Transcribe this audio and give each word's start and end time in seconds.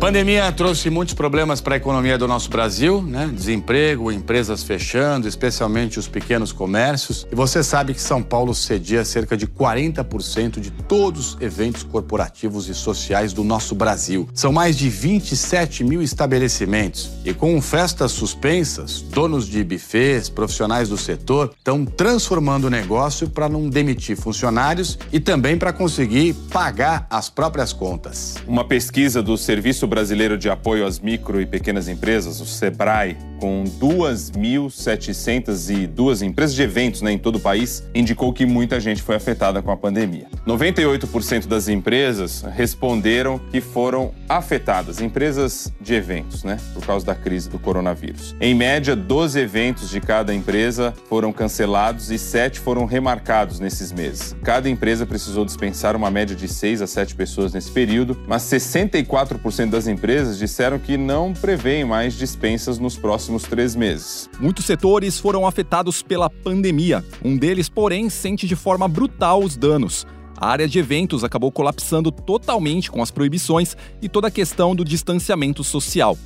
Pandemia 0.00 0.50
trouxe 0.50 0.88
muitos 0.88 1.12
problemas 1.12 1.60
para 1.60 1.74
a 1.74 1.76
economia 1.76 2.16
do 2.16 2.26
nosso 2.26 2.48
Brasil, 2.48 3.02
né? 3.02 3.30
Desemprego, 3.30 4.10
empresas 4.10 4.62
fechando, 4.62 5.28
especialmente 5.28 5.98
os 5.98 6.08
pequenos 6.08 6.52
comércios. 6.52 7.26
E 7.30 7.34
você 7.34 7.62
sabe 7.62 7.92
que 7.92 8.00
São 8.00 8.22
Paulo 8.22 8.54
cedia 8.54 9.04
cerca 9.04 9.36
de 9.36 9.46
40% 9.46 10.58
de 10.58 10.70
todos 10.70 11.34
os 11.34 11.42
eventos 11.42 11.82
corporativos 11.82 12.66
e 12.70 12.74
sociais 12.74 13.34
do 13.34 13.44
nosso 13.44 13.74
Brasil. 13.74 14.26
São 14.32 14.50
mais 14.50 14.74
de 14.78 14.88
27 14.88 15.84
mil 15.84 16.00
estabelecimentos. 16.00 17.10
E 17.22 17.34
com 17.34 17.60
festas 17.60 18.10
suspensas, 18.10 19.02
donos 19.02 19.46
de 19.46 19.62
bufês, 19.62 20.30
profissionais 20.30 20.88
do 20.88 20.96
setor 20.96 21.52
estão 21.58 21.84
transformando 21.84 22.68
o 22.68 22.70
negócio 22.70 23.28
para 23.28 23.50
não 23.50 23.68
demitir 23.68 24.16
funcionários 24.16 24.98
e 25.12 25.20
também 25.20 25.58
para 25.58 25.74
conseguir 25.74 26.32
pagar 26.50 27.06
as 27.10 27.28
próprias 27.28 27.74
contas. 27.74 28.36
Uma 28.48 28.64
pesquisa 28.64 29.22
do 29.22 29.36
Serviço 29.36 29.89
Brasileiro 29.90 30.38
de 30.38 30.48
Apoio 30.48 30.86
às 30.86 31.00
Micro 31.00 31.40
e 31.40 31.46
Pequenas 31.46 31.88
Empresas, 31.88 32.40
o 32.40 32.46
SEBRAE, 32.46 33.16
com 33.40 33.64
2.702 33.64 36.22
empresas 36.22 36.54
de 36.54 36.62
eventos 36.62 37.00
né, 37.00 37.12
em 37.12 37.18
todo 37.18 37.36
o 37.36 37.40
país, 37.40 37.82
indicou 37.94 38.30
que 38.32 38.44
muita 38.44 38.78
gente 38.78 39.00
foi 39.02 39.14
afetada 39.16 39.62
com 39.62 39.70
a 39.70 39.76
pandemia. 39.76 40.26
98% 40.46 41.46
das 41.46 41.68
empresas 41.68 42.44
responderam 42.54 43.40
que 43.50 43.62
foram 43.62 44.12
afetadas, 44.28 45.00
empresas 45.00 45.72
de 45.80 45.94
eventos, 45.94 46.44
né, 46.44 46.58
por 46.74 46.84
causa 46.84 47.06
da 47.06 47.14
crise 47.14 47.48
do 47.48 47.58
coronavírus. 47.58 48.36
Em 48.40 48.54
média, 48.54 48.94
12 48.94 49.40
eventos 49.40 49.88
de 49.88 50.00
cada 50.00 50.34
empresa 50.34 50.92
foram 51.08 51.32
cancelados 51.32 52.10
e 52.10 52.18
7 52.18 52.60
foram 52.60 52.84
remarcados 52.84 53.58
nesses 53.58 53.90
meses. 53.90 54.36
Cada 54.42 54.68
empresa 54.68 55.06
precisou 55.06 55.46
dispensar 55.46 55.96
uma 55.96 56.10
média 56.10 56.36
de 56.36 56.46
6 56.46 56.82
a 56.82 56.86
7 56.86 57.14
pessoas 57.14 57.54
nesse 57.54 57.70
período, 57.70 58.18
mas 58.26 58.42
64% 58.42 59.70
das 59.70 59.86
empresas 59.86 60.36
disseram 60.38 60.78
que 60.78 60.98
não 60.98 61.32
prevêem 61.32 61.84
mais 61.84 62.14
dispensas 62.14 62.78
nos 62.78 62.96
próximos 62.96 63.29
três 63.38 63.76
meses. 63.76 64.28
Muitos 64.38 64.64
setores 64.64 65.18
foram 65.18 65.46
afetados 65.46 66.02
pela 66.02 66.28
pandemia. 66.28 67.04
Um 67.24 67.36
deles, 67.36 67.68
porém, 67.68 68.08
sente 68.10 68.46
de 68.46 68.56
forma 68.56 68.88
brutal 68.88 69.42
os 69.42 69.56
danos. 69.56 70.06
A 70.36 70.48
área 70.48 70.66
de 70.66 70.78
eventos 70.78 71.22
acabou 71.22 71.52
colapsando 71.52 72.10
totalmente 72.10 72.90
com 72.90 73.02
as 73.02 73.10
proibições 73.10 73.76
e 74.00 74.08
toda 74.08 74.28
a 74.28 74.30
questão 74.30 74.74
do 74.74 74.84
distanciamento 74.84 75.62
social. 75.62 76.16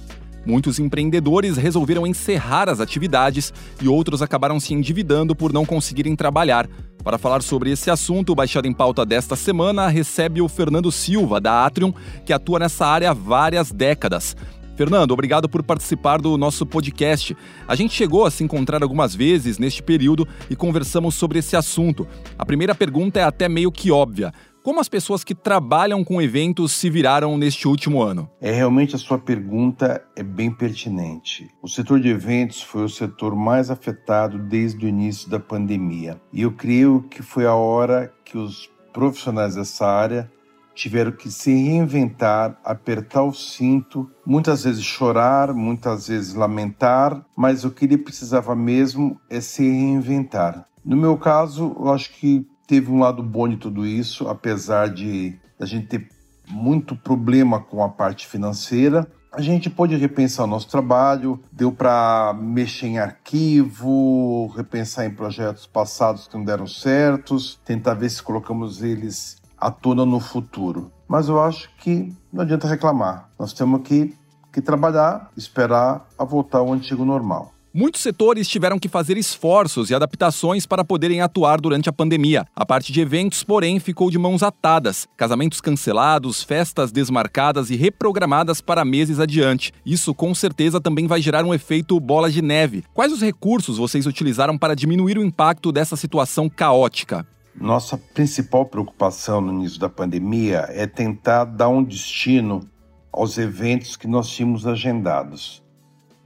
Muitos 0.47 0.79
empreendedores 0.79 1.57
resolveram 1.57 2.07
encerrar 2.07 2.69
as 2.69 2.79
atividades 2.79 3.53
e 3.81 3.89
outros 3.89 4.21
acabaram 4.21 4.61
se 4.61 4.75
endividando 4.75 5.35
por 5.35 5.53
não 5.53 5.65
conseguirem 5.65 6.15
trabalhar. 6.15 6.69
Para 7.03 7.19
falar 7.19 7.43
sobre 7.43 7.71
esse 7.71 7.91
assunto, 7.91 8.33
o 8.33 8.35
Baixada 8.35 8.69
em 8.69 8.73
Pauta 8.73 9.05
desta 9.05 9.37
semana 9.37 9.89
recebe 9.89 10.41
o 10.41 10.49
Fernando 10.49 10.93
Silva, 10.93 11.41
da 11.41 11.65
Atrium, 11.65 11.93
que 12.25 12.33
atua 12.33 12.59
nessa 12.59 12.87
área 12.87 13.11
há 13.11 13.15
várias 13.15 13.73
décadas. 13.73 14.37
Fernando, 14.77 15.13
obrigado 15.13 15.49
por 15.49 15.63
participar 15.63 16.21
do 16.21 16.37
nosso 16.37 16.67
podcast. 16.67 17.37
A 17.69 17.77
gente 17.77 17.95
chegou 17.95 18.27
a 18.27 18.31
se 18.31 18.43
encontrar 18.43 18.83
algumas 18.83 19.15
vezes 19.15 19.57
neste 19.57 19.83
período 19.83 20.27
e 20.51 20.57
conversamos 20.57 21.15
sobre 21.15 21.39
esse 21.39 21.55
assunto. 21.57 22.09
A 22.37 22.45
primeira 22.45 22.75
pergunta 22.75 23.21
é 23.21 23.23
até 23.23 23.49
meio 23.49 23.71
que 23.71 23.93
óbvia. 23.93 24.33
Como 24.65 24.81
as 24.81 24.89
pessoas 24.89 25.23
que 25.23 25.35
trabalham 25.35 26.03
com 26.03 26.21
eventos 26.21 26.73
se 26.73 26.91
viraram 26.91 27.39
neste 27.39 27.69
último 27.69 28.03
ano? 28.03 28.29
É 28.41 28.51
realmente 28.51 28.97
a 28.97 28.99
sua 28.99 29.19
pergunta 29.19 30.03
é 30.17 30.23
bem 30.23 30.51
pertinente. 30.51 31.49
O 31.63 31.69
setor 31.69 32.01
de 32.01 32.09
eventos 32.09 32.61
foi 32.63 32.83
o 32.83 32.89
setor 32.89 33.37
mais 33.37 33.71
afetado 33.71 34.39
desde 34.39 34.87
o 34.87 34.89
início 34.89 35.31
da 35.31 35.39
pandemia. 35.39 36.21
E 36.33 36.43
eu 36.43 36.51
creio 36.51 37.05
que 37.11 37.23
foi 37.23 37.47
a 37.47 37.55
hora 37.55 38.13
que 38.25 38.37
os 38.37 38.69
profissionais 38.93 39.55
dessa 39.55 39.87
área 39.87 40.33
tiveram 40.75 41.13
que 41.13 41.31
se 41.31 41.53
reinventar, 41.53 42.59
apertar 42.65 43.23
o 43.23 43.33
cinto, 43.33 44.11
muitas 44.27 44.65
vezes 44.65 44.83
chorar, 44.83 45.55
muitas 45.55 46.09
vezes 46.09 46.35
lamentar, 46.35 47.25
mas 47.37 47.65
o 47.65 47.71
que 47.71 47.85
ele 47.85 47.97
precisava 47.97 48.55
mesmo 48.57 49.21
é 49.31 49.41
se 49.41 49.63
reinventar. 49.63 50.67
No 50.85 50.97
meu 50.97 51.17
caso, 51.17 51.75
eu 51.79 51.93
acho 51.93 52.13
que 52.13 52.47
teve 52.67 52.91
um 52.91 52.99
lado 52.99 53.23
bom 53.23 53.49
de 53.49 53.57
tudo 53.57 53.87
isso, 53.87 54.29
apesar 54.29 54.89
de 54.89 55.39
a 55.59 55.65
gente 55.65 55.87
ter 55.87 56.09
muito 56.49 56.95
problema 56.97 57.61
com 57.61 57.83
a 57.83 57.89
parte 57.89 58.27
financeira. 58.27 59.07
A 59.33 59.41
gente 59.41 59.69
pôde 59.69 59.97
repensar 59.97 60.45
o 60.45 60.47
nosso 60.47 60.69
trabalho, 60.69 61.41
deu 61.51 61.73
para 61.73 62.37
mexer 62.39 62.87
em 62.87 62.99
arquivo, 62.99 64.47
repensar 64.55 65.07
em 65.07 65.11
projetos 65.11 65.67
passados 65.67 66.29
que 66.29 66.37
não 66.37 66.45
deram 66.45 66.67
certos, 66.67 67.59
tentar 67.65 67.95
ver 67.95 68.11
se 68.11 68.23
colocamos 68.23 68.83
eles 68.83 69.43
à 69.59 69.71
tona 69.71 70.05
no 70.05 70.21
futuro. 70.21 70.91
Mas 71.09 71.29
eu 71.29 71.41
acho 71.41 71.69
que 71.79 72.13
não 72.33 72.43
adianta 72.43 72.67
reclamar. 72.69 73.29
Nós 73.39 73.53
temos 73.53 73.83
que, 73.83 74.15
que 74.53 74.61
trabalhar, 74.61 75.31
esperar 75.37 76.07
a 76.19 76.25
voltar 76.25 76.59
ao 76.59 76.73
antigo 76.73 77.05
normal. 77.05 77.55
Muitos 77.77 78.03
setores 78.03 78.47
tiveram 78.47 78.79
que 78.79 78.89
fazer 78.89 79.19
esforços 79.19 79.91
e 79.91 79.95
adaptações 79.97 80.65
para 80.65 80.85
poderem 80.85 81.21
atuar 81.21 81.61
durante 81.61 81.89
a 81.89 81.93
pandemia. 81.93 82.47
A 82.55 82.65
parte 82.65 82.93
de 82.93 83.01
eventos, 83.01 83.43
porém, 83.43 83.81
ficou 83.81 84.13
de 84.13 84.17
mãos 84.17 84.45
atadas. 84.45 85.09
Casamentos 85.17 85.61
cancelados, 85.61 86.41
festas 86.41 86.93
desmarcadas 86.93 87.71
e 87.71 87.75
reprogramadas 87.75 88.61
para 88.61 88.85
meses 88.85 89.19
adiante. 89.19 89.73
Isso 89.85 90.15
com 90.15 90.33
certeza 90.37 90.81
também 90.81 91.09
vai 91.09 91.21
gerar 91.21 91.45
um 91.45 91.53
efeito 91.53 91.99
bola 91.99 92.31
de 92.31 92.41
neve. 92.41 92.85
Quais 92.95 93.13
os 93.13 93.21
recursos 93.21 93.77
vocês 93.77 94.07
utilizaram 94.07 94.57
para 94.57 94.77
diminuir 94.77 95.19
o 95.19 95.25
impacto 95.25 95.73
dessa 95.73 95.97
situação 95.97 96.49
caótica? 96.49 97.27
Nossa 97.55 97.97
principal 97.97 98.67
preocupação 98.67 99.41
no 99.41 99.53
início 99.53 99.79
da 99.79 99.89
pandemia 99.89 100.67
é 100.71 100.87
tentar 100.87 101.45
dar 101.45 101.69
um 101.69 101.83
destino 101.83 102.69
aos 103.13 103.39
eventos 103.39 103.97
que 103.97 104.09
nós 104.09 104.29
tínhamos 104.29 104.67
agendados. 104.67 105.63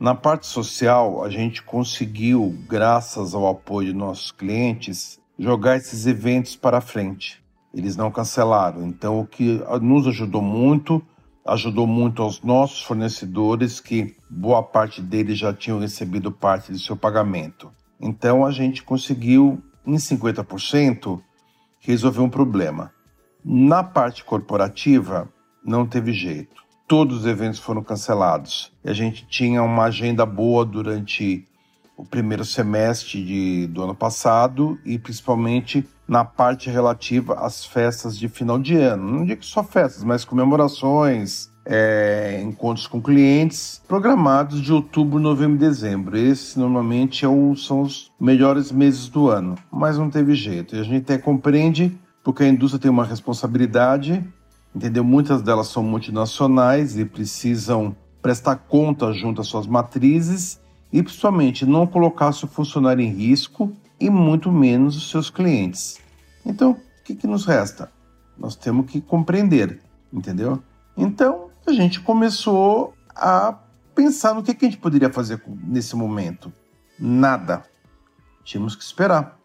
Na 0.01 0.15
parte 0.15 0.47
social, 0.47 1.23
a 1.23 1.29
gente 1.29 1.63
conseguiu, 1.63 2.57
graças 2.69 3.35
ao 3.35 3.47
apoio 3.47 3.89
de 3.89 3.99
nossos 3.99 4.33
clientes, 4.33 5.21
jogar 5.39 5.77
esses 5.77 6.07
eventos 6.07 6.57
para 6.57 6.81
frente. 6.81 7.43
Eles 7.75 7.97
não 7.97 8.11
cancelaram. 8.11 8.87
Então, 8.87 9.21
o 9.21 9.27
que 9.27 9.61
nos 9.83 10.07
ajudou 10.07 10.41
muito, 10.41 11.03
ajudou 11.47 11.87
muito 11.87 12.23
aos 12.23 12.43
nossos 12.43 12.83
fornecedores, 12.83 13.81
que 13.81 14.17
boa 14.31 14.63
parte 14.63 15.03
deles 15.03 15.39
já 15.39 15.53
tinham 15.53 15.79
recebido 15.79 16.33
parte 16.33 16.73
do 16.73 16.79
seu 16.79 16.97
pagamento. 16.97 17.71
Então, 18.01 18.47
a 18.47 18.51
gente 18.51 18.83
conseguiu, 18.83 19.63
em 19.89 19.97
50%, 19.97 21.21
resolver 21.81 22.21
um 22.21 22.31
problema. 22.31 22.93
Na 23.45 23.83
parte 23.83 24.25
corporativa, 24.25 25.29
não 25.65 25.87
teve 25.87 26.13
jeito 26.13 26.69
todos 26.89 27.19
os 27.19 27.27
eventos 27.27 27.61
foram 27.61 27.85
cancelados. 27.85 28.73
E 28.83 28.89
a 28.89 28.95
gente 28.95 29.27
tinha 29.29 29.63
uma 29.63 29.85
agenda 29.85 30.25
boa 30.25 30.65
durante 30.65 31.47
o 31.97 32.05
primeiro 32.05 32.45
semestre 32.45 33.23
de, 33.23 33.67
do 33.67 33.83
ano 33.83 33.95
passado 33.95 34.79
e 34.85 34.99
principalmente 34.99 35.87
na 36.09 36.25
parte 36.25 36.71
relativa 36.71 37.35
às 37.35 37.67
festas 37.67 38.19
de 38.19 38.29
final 38.29 38.59
de 38.59 38.77
ano. 38.77 39.19
Não 39.19 39.27
digo 39.27 39.45
só 39.45 39.63
festas, 39.63 40.03
mas 40.03 40.25
comemorações, 40.25 41.51
é, 41.71 42.41
encontros 42.43 42.87
com 42.87 43.01
clientes 43.01 43.81
programados 43.87 44.61
de 44.61 44.73
outubro, 44.73 45.21
novembro 45.21 45.57
e 45.57 45.59
dezembro. 45.59 46.17
Esses 46.17 46.57
normalmente 46.57 47.25
é 47.25 47.29
o, 47.29 47.55
são 47.55 47.83
os 47.83 48.11
melhores 48.19 48.73
meses 48.73 49.09
do 49.09 49.29
ano, 49.29 49.55
mas 49.71 49.99
não 49.99 50.09
teve 50.09 50.35
jeito. 50.35 50.75
E 50.75 50.81
a 50.81 50.83
gente 50.83 51.03
até 51.03 51.19
compreende 51.19 51.97
porque 52.25 52.43
a 52.43 52.49
indústria 52.49 52.81
tem 52.81 52.91
uma 52.91 53.05
responsabilidade 53.05 54.25
entendeu? 54.75 55.03
Muitas 55.03 55.43
delas 55.43 55.69
são 55.69 55.83
multinacionais 55.83 56.97
e 56.97 57.05
precisam 57.05 57.95
prestar 58.23 58.57
conta 58.57 59.13
junto 59.13 59.41
às 59.41 59.49
suas 59.49 59.67
matrizes 59.67 60.61
e 60.93 61.03
principalmente 61.03 61.67
não 61.67 61.87
colocar 61.87 62.33
seu 62.33 62.49
funcionário 62.49 63.05
em 63.05 63.11
risco 63.11 63.73
e 64.01 64.09
muito 64.09 64.51
menos 64.51 64.97
os 64.97 65.11
seus 65.11 65.31
clientes. 65.31 65.99
Então, 66.45 66.73
o 66.73 67.05
que, 67.05 67.15
que 67.15 67.27
nos 67.27 67.45
resta? 67.45 67.91
Nós 68.39 68.55
temos 68.55 68.91
que 68.91 69.01
compreender, 69.01 69.81
entendeu? 70.13 70.63
Então, 70.97 71.48
a 71.69 71.73
gente 71.73 72.01
começou 72.01 72.95
a 73.15 73.55
pensar 73.95 74.35
no 74.35 74.43
que, 74.43 74.55
que 74.55 74.65
a 74.65 74.71
gente 74.71 74.81
poderia 74.81 75.13
fazer 75.13 75.43
nesse 75.47 75.95
momento. 75.95 76.53
Nada. 76.99 77.63
Tínhamos 78.45 78.75
que 78.75 78.83
esperar. 78.83 79.39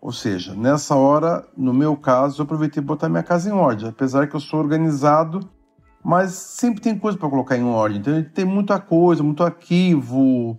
Ou 0.00 0.12
seja, 0.12 0.54
nessa 0.54 0.94
hora, 0.94 1.46
no 1.56 1.74
meu 1.74 1.96
caso, 1.96 2.40
eu 2.40 2.44
aproveitei 2.44 2.82
botar 2.82 3.08
minha 3.08 3.22
casa 3.22 3.48
em 3.48 3.52
ordem, 3.52 3.88
apesar 3.88 4.28
que 4.28 4.36
eu 4.36 4.40
sou 4.40 4.60
organizado, 4.60 5.40
mas 6.04 6.32
sempre 6.32 6.80
tem 6.80 6.96
coisa 6.96 7.18
para 7.18 7.28
colocar 7.28 7.56
em 7.56 7.64
ordem. 7.64 7.98
Então, 7.98 8.22
tem 8.22 8.44
muita 8.44 8.78
coisa, 8.78 9.22
muito 9.22 9.42
arquivo, 9.42 10.56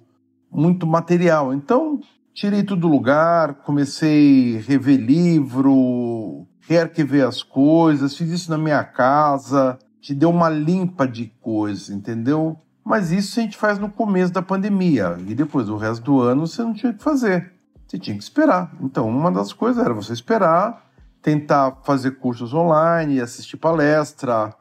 muito 0.51 0.85
material. 0.85 1.53
Então, 1.53 2.01
tirei 2.33 2.63
tudo 2.63 2.81
do 2.81 2.87
lugar, 2.89 3.55
comecei 3.55 4.57
a 4.57 4.61
rever 4.61 4.99
livro, 4.99 6.45
rearquivei 6.59 7.21
as 7.21 7.41
coisas, 7.41 8.15
fiz 8.15 8.29
isso 8.29 8.51
na 8.51 8.57
minha 8.57 8.83
casa, 8.83 9.79
te 10.01 10.13
deu 10.13 10.29
uma 10.29 10.49
limpa 10.49 11.07
de 11.07 11.27
coisa, 11.41 11.93
entendeu? 11.93 12.57
Mas 12.83 13.11
isso 13.11 13.39
a 13.39 13.43
gente 13.43 13.57
faz 13.57 13.77
no 13.77 13.89
começo 13.89 14.33
da 14.33 14.41
pandemia 14.41 15.17
e 15.27 15.35
depois 15.35 15.69
o 15.69 15.77
resto 15.77 16.03
do 16.03 16.21
ano 16.21 16.47
você 16.47 16.61
não 16.63 16.73
tinha 16.73 16.93
que 16.93 17.03
fazer. 17.03 17.53
Você 17.85 17.97
tinha 17.97 18.15
que 18.15 18.23
esperar. 18.23 18.71
Então, 18.81 19.07
uma 19.07 19.31
das 19.31 19.51
coisas 19.51 19.83
era 19.83 19.93
você 19.93 20.13
esperar, 20.13 20.89
tentar 21.21 21.79
fazer 21.83 22.11
cursos 22.11 22.53
online, 22.53 23.19
assistir 23.19 23.57
palestra. 23.57 24.53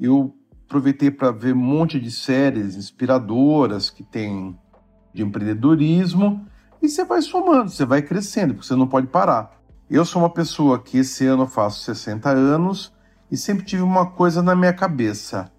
Eu 0.00 0.34
aproveitei 0.66 1.10
para 1.10 1.30
ver 1.30 1.54
um 1.54 1.58
monte 1.58 2.00
de 2.00 2.10
séries 2.10 2.76
inspiradoras 2.76 3.90
que 3.90 4.02
tem 4.02 4.58
de 5.12 5.22
empreendedorismo 5.22 6.46
e 6.82 6.88
você 6.88 7.04
vai 7.04 7.22
somando, 7.22 7.70
você 7.70 7.84
vai 7.84 8.02
crescendo, 8.02 8.54
porque 8.54 8.66
você 8.66 8.74
não 8.74 8.86
pode 8.86 9.06
parar. 9.06 9.60
Eu 9.88 10.04
sou 10.04 10.22
uma 10.22 10.30
pessoa 10.30 10.78
que 10.78 10.98
esse 10.98 11.26
ano 11.26 11.42
eu 11.42 11.46
faço 11.46 11.84
60 11.84 12.30
anos 12.30 12.92
e 13.32 13.36
sempre 13.38 13.64
tive 13.64 13.82
uma 13.82 14.04
coisa 14.04 14.42
na 14.42 14.54
minha 14.54 14.74
cabeça. 14.74 15.50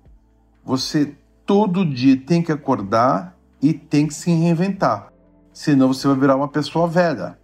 Você 0.64 1.18
todo 1.44 1.84
dia 1.84 2.16
tem 2.16 2.40
que 2.40 2.52
acordar 2.52 3.36
e 3.60 3.74
tem 3.74 4.06
que 4.06 4.14
se 4.14 4.30
reinventar. 4.30 5.12
Senão 5.52 5.88
você 5.88 6.08
vai 6.08 6.16
virar 6.16 6.36
uma 6.36 6.48
pessoa 6.48 6.88
velha. 6.88 7.36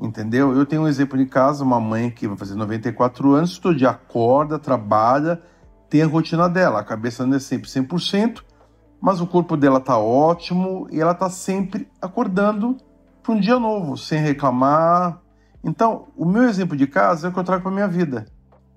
Entendeu? 0.00 0.56
Eu 0.56 0.64
tenho 0.64 0.82
um 0.82 0.88
exemplo 0.88 1.18
de 1.18 1.26
casa, 1.26 1.64
uma 1.64 1.80
mãe 1.80 2.08
que 2.08 2.28
vai 2.28 2.36
fazer 2.36 2.54
94 2.54 3.32
anos, 3.32 3.58
todo 3.58 3.74
dia 3.74 3.90
acorda, 3.90 4.60
trabalha, 4.60 5.42
tem 5.90 6.02
a 6.02 6.06
rotina 6.06 6.48
dela. 6.48 6.78
A 6.78 6.84
cabeça 6.84 7.26
não 7.26 7.36
é 7.36 7.40
sempre 7.40 7.68
100%, 7.68 8.44
mas 9.00 9.20
o 9.20 9.26
corpo 9.26 9.56
dela 9.56 9.80
tá 9.80 9.98
ótimo 9.98 10.86
e 10.88 11.00
ela 11.00 11.14
tá 11.14 11.28
sempre 11.28 11.88
acordando 12.00 12.76
para 13.20 13.32
um 13.32 13.40
dia 13.40 13.58
novo, 13.58 13.96
sem 13.96 14.20
reclamar. 14.20 15.20
Então, 15.64 16.06
o 16.16 16.24
meu 16.24 16.44
exemplo 16.44 16.76
de 16.76 16.86
casa 16.86 17.26
é 17.26 17.30
o 17.30 17.32
que 17.32 17.40
eu 17.40 17.44
trago 17.44 17.64
para 17.64 17.72
minha 17.72 17.88
vida. 17.88 18.24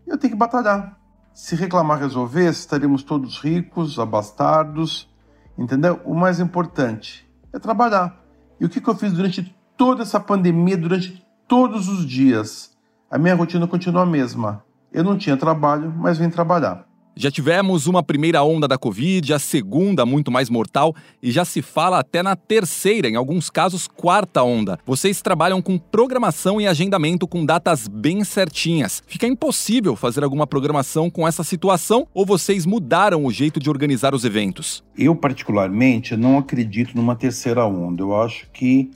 Eu 0.07 0.17
tenho 0.17 0.33
que 0.33 0.39
batalhar. 0.39 0.97
Se 1.33 1.55
reclamar 1.55 1.99
resolver, 1.99 2.49
estaríamos 2.49 3.03
todos 3.03 3.39
ricos, 3.39 3.99
abastados, 3.99 5.09
entendeu? 5.57 5.99
O 6.05 6.13
mais 6.13 6.39
importante 6.39 7.29
é 7.51 7.59
trabalhar. 7.59 8.21
E 8.59 8.65
o 8.65 8.69
que, 8.69 8.79
que 8.79 8.89
eu 8.89 8.95
fiz 8.95 9.11
durante 9.11 9.55
toda 9.75 10.03
essa 10.03 10.19
pandemia, 10.19 10.77
durante 10.77 11.25
todos 11.47 11.89
os 11.89 12.05
dias? 12.05 12.75
A 13.09 13.17
minha 13.17 13.35
rotina 13.35 13.67
continua 13.67 14.03
a 14.03 14.05
mesma. 14.05 14.63
Eu 14.91 15.03
não 15.03 15.17
tinha 15.17 15.35
trabalho, 15.35 15.91
mas 15.91 16.17
vim 16.17 16.29
trabalhar. 16.29 16.85
Já 17.17 17.31
tivemos 17.31 17.87
uma 17.87 18.03
primeira 18.03 18.43
onda 18.43 18.67
da 18.67 18.77
Covid, 18.77 19.33
a 19.33 19.39
segunda, 19.39 20.05
muito 20.05 20.29
mais 20.29 20.49
mortal, 20.49 20.93
e 21.23 21.31
já 21.31 21.45
se 21.45 21.61
fala 21.61 21.97
até 21.97 22.21
na 22.21 22.35
terceira, 22.35 23.07
em 23.07 23.15
alguns 23.15 23.49
casos, 23.49 23.87
quarta 23.87 24.43
onda. 24.43 24.77
Vocês 24.85 25.21
trabalham 25.21 25.61
com 25.61 25.77
programação 25.77 26.59
e 26.59 26.67
agendamento 26.67 27.25
com 27.25 27.45
datas 27.45 27.87
bem 27.87 28.21
certinhas. 28.25 29.01
Fica 29.07 29.25
impossível 29.25 29.95
fazer 29.95 30.25
alguma 30.25 30.45
programação 30.45 31.09
com 31.09 31.25
essa 31.25 31.41
situação 31.41 32.05
ou 32.13 32.25
vocês 32.25 32.65
mudaram 32.65 33.23
o 33.23 33.31
jeito 33.31 33.61
de 33.61 33.69
organizar 33.69 34.13
os 34.13 34.25
eventos? 34.25 34.83
Eu, 34.97 35.15
particularmente, 35.15 36.17
não 36.17 36.37
acredito 36.37 36.97
numa 36.97 37.15
terceira 37.15 37.65
onda. 37.65 38.03
Eu 38.03 38.13
acho 38.21 38.49
que 38.51 38.91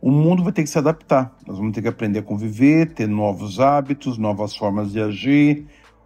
o 0.00 0.10
mundo 0.10 0.42
vai 0.42 0.52
ter 0.52 0.64
que 0.64 0.70
se 0.70 0.78
adaptar. 0.78 1.32
Nós 1.46 1.58
vamos 1.58 1.72
ter 1.72 1.82
que 1.82 1.86
aprender 1.86 2.18
a 2.18 2.22
conviver, 2.22 2.92
ter 2.92 3.06
novos 3.06 3.60
hábitos, 3.60 4.18
novas 4.18 4.56
formas 4.56 4.90
de 4.90 5.00
agir 5.00 5.64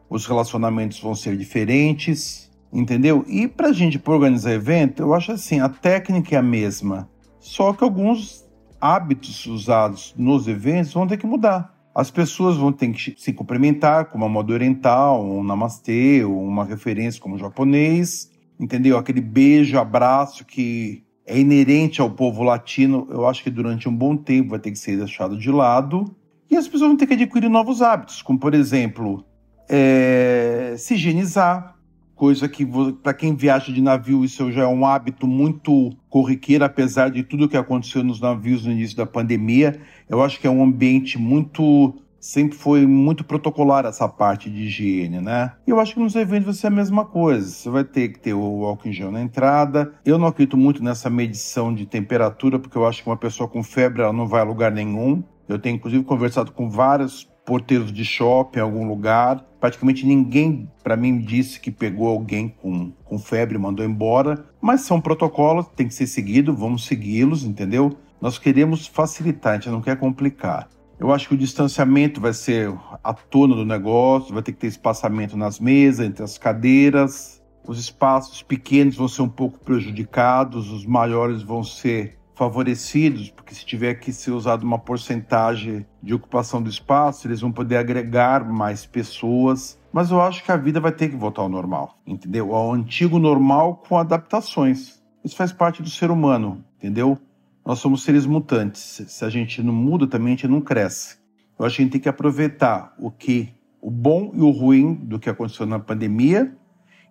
os 0.08 0.26
relacionamentos 0.26 1.00
vão 1.00 1.14
ser 1.14 1.36
diferentes, 1.36 2.50
entendeu? 2.72 3.24
E 3.28 3.48
para 3.48 3.68
a 3.68 3.72
gente 3.72 4.00
organizar 4.04 4.52
evento, 4.52 5.02
eu 5.02 5.14
acho 5.14 5.32
assim, 5.32 5.60
a 5.60 5.68
técnica 5.68 6.34
é 6.34 6.38
a 6.38 6.42
mesma, 6.42 7.08
só 7.40 7.72
que 7.72 7.84
alguns 7.84 8.46
hábitos 8.80 9.46
usados 9.46 10.14
nos 10.16 10.46
eventos 10.48 10.92
vão 10.92 11.06
ter 11.06 11.16
que 11.16 11.26
mudar. 11.26 11.74
As 11.94 12.10
pessoas 12.10 12.56
vão 12.56 12.72
ter 12.72 12.92
que 12.92 13.14
se 13.16 13.32
cumprimentar 13.32 14.06
com 14.06 14.18
uma 14.18 14.28
moda 14.28 14.52
oriental, 14.52 15.24
um 15.24 15.42
namastê, 15.42 16.22
ou 16.22 16.44
uma 16.44 16.62
referência 16.62 17.20
como 17.20 17.38
japonês, 17.38 18.30
entendeu? 18.60 18.98
Aquele 18.98 19.22
beijo, 19.22 19.78
abraço 19.78 20.44
que 20.44 21.02
é 21.24 21.38
inerente 21.38 22.00
ao 22.00 22.10
povo 22.10 22.42
latino, 22.42 23.08
eu 23.10 23.26
acho 23.26 23.42
que 23.42 23.50
durante 23.50 23.88
um 23.88 23.96
bom 23.96 24.16
tempo 24.16 24.50
vai 24.50 24.58
ter 24.58 24.70
que 24.70 24.78
ser 24.78 24.98
deixado 24.98 25.38
de 25.38 25.50
lado. 25.50 26.14
E 26.50 26.56
as 26.56 26.66
pessoas 26.66 26.88
vão 26.90 26.96
ter 26.96 27.06
que 27.06 27.14
adquirir 27.14 27.48
novos 27.48 27.80
hábitos, 27.82 28.20
como 28.20 28.38
por 28.38 28.54
exemplo, 28.54 29.24
é, 29.68 30.74
se 30.78 30.94
higienizar, 30.94 31.76
coisa 32.14 32.48
que 32.48 32.66
para 33.02 33.12
quem 33.12 33.34
viaja 33.34 33.70
de 33.70 33.80
navio 33.80 34.24
isso 34.24 34.50
já 34.50 34.62
é 34.62 34.66
um 34.66 34.86
hábito 34.86 35.26
muito 35.26 35.90
corriqueiro, 36.08 36.64
apesar 36.64 37.10
de 37.10 37.22
tudo 37.22 37.48
que 37.48 37.56
aconteceu 37.56 38.02
nos 38.02 38.20
navios 38.20 38.64
no 38.64 38.72
início 38.72 38.96
da 38.96 39.04
pandemia. 39.04 39.78
Eu 40.08 40.22
acho 40.22 40.40
que 40.40 40.46
é 40.46 40.50
um 40.50 40.62
ambiente 40.62 41.18
muito 41.18 41.94
sempre 42.18 42.58
foi 42.58 42.86
muito 42.86 43.22
protocolar 43.22 43.86
essa 43.86 44.08
parte 44.08 44.50
de 44.50 44.64
higiene, 44.64 45.20
né? 45.20 45.52
E 45.64 45.70
eu 45.70 45.78
acho 45.78 45.94
que 45.94 46.00
nos 46.00 46.16
eventos 46.16 46.46
vai 46.46 46.54
ser 46.54 46.66
a 46.66 46.70
mesma 46.70 47.04
coisa. 47.04 47.48
Você 47.48 47.70
vai 47.70 47.84
ter 47.84 48.08
que 48.08 48.18
ter 48.18 48.34
o 48.34 48.64
álcool 48.64 48.88
em 48.88 48.92
gel 48.92 49.12
na 49.12 49.22
entrada. 49.22 49.92
Eu 50.04 50.18
não 50.18 50.26
acredito 50.26 50.56
muito 50.56 50.82
nessa 50.82 51.08
medição 51.08 51.72
de 51.72 51.86
temperatura, 51.86 52.58
porque 52.58 52.76
eu 52.76 52.84
acho 52.84 53.02
que 53.02 53.08
uma 53.08 53.16
pessoa 53.16 53.48
com 53.48 53.62
febre 53.62 54.02
ela 54.02 54.12
não 54.12 54.26
vai 54.26 54.40
a 54.40 54.44
lugar 54.44 54.72
nenhum. 54.72 55.22
Eu 55.48 55.58
tenho 55.58 55.76
inclusive 55.76 56.02
conversado 56.02 56.50
com 56.50 56.68
vários 56.68 57.28
porteiros 57.46 57.92
de 57.92 58.04
shopping 58.04 58.58
em 58.58 58.62
algum 58.62 58.86
lugar. 58.86 59.42
Praticamente 59.58 60.04
ninguém, 60.04 60.68
para 60.82 60.96
mim, 60.96 61.18
disse 61.18 61.58
que 61.58 61.70
pegou 61.70 62.08
alguém 62.08 62.48
com, 62.48 62.92
com 63.04 63.18
febre 63.18 63.54
e 63.56 63.58
mandou 63.58 63.86
embora. 63.86 64.44
Mas 64.60 64.82
são 64.82 65.00
protocolos, 65.00 65.66
tem 65.74 65.88
que 65.88 65.94
ser 65.94 66.08
seguido, 66.08 66.54
vamos 66.54 66.84
segui-los, 66.84 67.44
entendeu? 67.44 67.96
Nós 68.20 68.38
queremos 68.38 68.86
facilitar, 68.86 69.52
a 69.52 69.56
gente 69.56 69.70
não 69.70 69.80
quer 69.80 69.96
complicar. 69.96 70.68
Eu 70.98 71.12
acho 71.12 71.28
que 71.28 71.34
o 71.34 71.38
distanciamento 71.38 72.20
vai 72.20 72.32
ser 72.32 72.72
a 73.04 73.12
tona 73.12 73.54
do 73.54 73.64
negócio, 73.64 74.34
vai 74.34 74.42
ter 74.42 74.52
que 74.52 74.58
ter 74.58 74.66
espaçamento 74.66 75.36
nas 75.36 75.60
mesas, 75.60 76.06
entre 76.06 76.24
as 76.24 76.38
cadeiras. 76.38 77.42
Os 77.66 77.78
espaços 77.78 78.42
pequenos 78.42 78.96
vão 78.96 79.08
ser 79.08 79.22
um 79.22 79.28
pouco 79.28 79.58
prejudicados, 79.58 80.70
os 80.70 80.86
maiores 80.86 81.42
vão 81.42 81.62
ser 81.62 82.16
favorecidos, 82.36 83.30
porque 83.30 83.54
se 83.54 83.64
tiver 83.64 83.94
que 83.94 84.12
ser 84.12 84.30
usado 84.30 84.62
uma 84.62 84.78
porcentagem 84.78 85.86
de 86.02 86.12
ocupação 86.12 86.62
do 86.62 86.68
espaço, 86.68 87.26
eles 87.26 87.40
vão 87.40 87.50
poder 87.50 87.78
agregar 87.78 88.44
mais 88.44 88.84
pessoas. 88.84 89.78
Mas 89.90 90.10
eu 90.10 90.20
acho 90.20 90.44
que 90.44 90.52
a 90.52 90.56
vida 90.56 90.78
vai 90.78 90.92
ter 90.92 91.08
que 91.08 91.16
voltar 91.16 91.40
ao 91.40 91.48
normal, 91.48 91.98
entendeu? 92.06 92.54
Ao 92.54 92.72
antigo 92.74 93.18
normal 93.18 93.82
com 93.88 93.96
adaptações. 93.96 95.02
Isso 95.24 95.34
faz 95.34 95.50
parte 95.50 95.82
do 95.82 95.88
ser 95.88 96.10
humano, 96.10 96.62
entendeu? 96.76 97.18
Nós 97.64 97.78
somos 97.78 98.04
seres 98.04 98.26
mutantes. 98.26 99.02
Se 99.08 99.24
a 99.24 99.30
gente 99.30 99.62
não 99.62 99.72
muda, 99.72 100.06
também 100.06 100.34
a 100.34 100.36
gente 100.36 100.46
não 100.46 100.60
cresce. 100.60 101.16
Eu 101.58 101.64
acho 101.64 101.76
que 101.76 101.82
a 101.82 101.84
gente 101.84 101.92
tem 101.92 102.00
que 102.02 102.08
aproveitar 102.08 102.94
o 102.98 103.10
que, 103.10 103.48
o 103.80 103.90
bom 103.90 104.30
e 104.34 104.42
o 104.42 104.50
ruim 104.50 104.92
do 104.92 105.18
que 105.18 105.30
aconteceu 105.30 105.64
na 105.64 105.78
pandemia, 105.78 106.54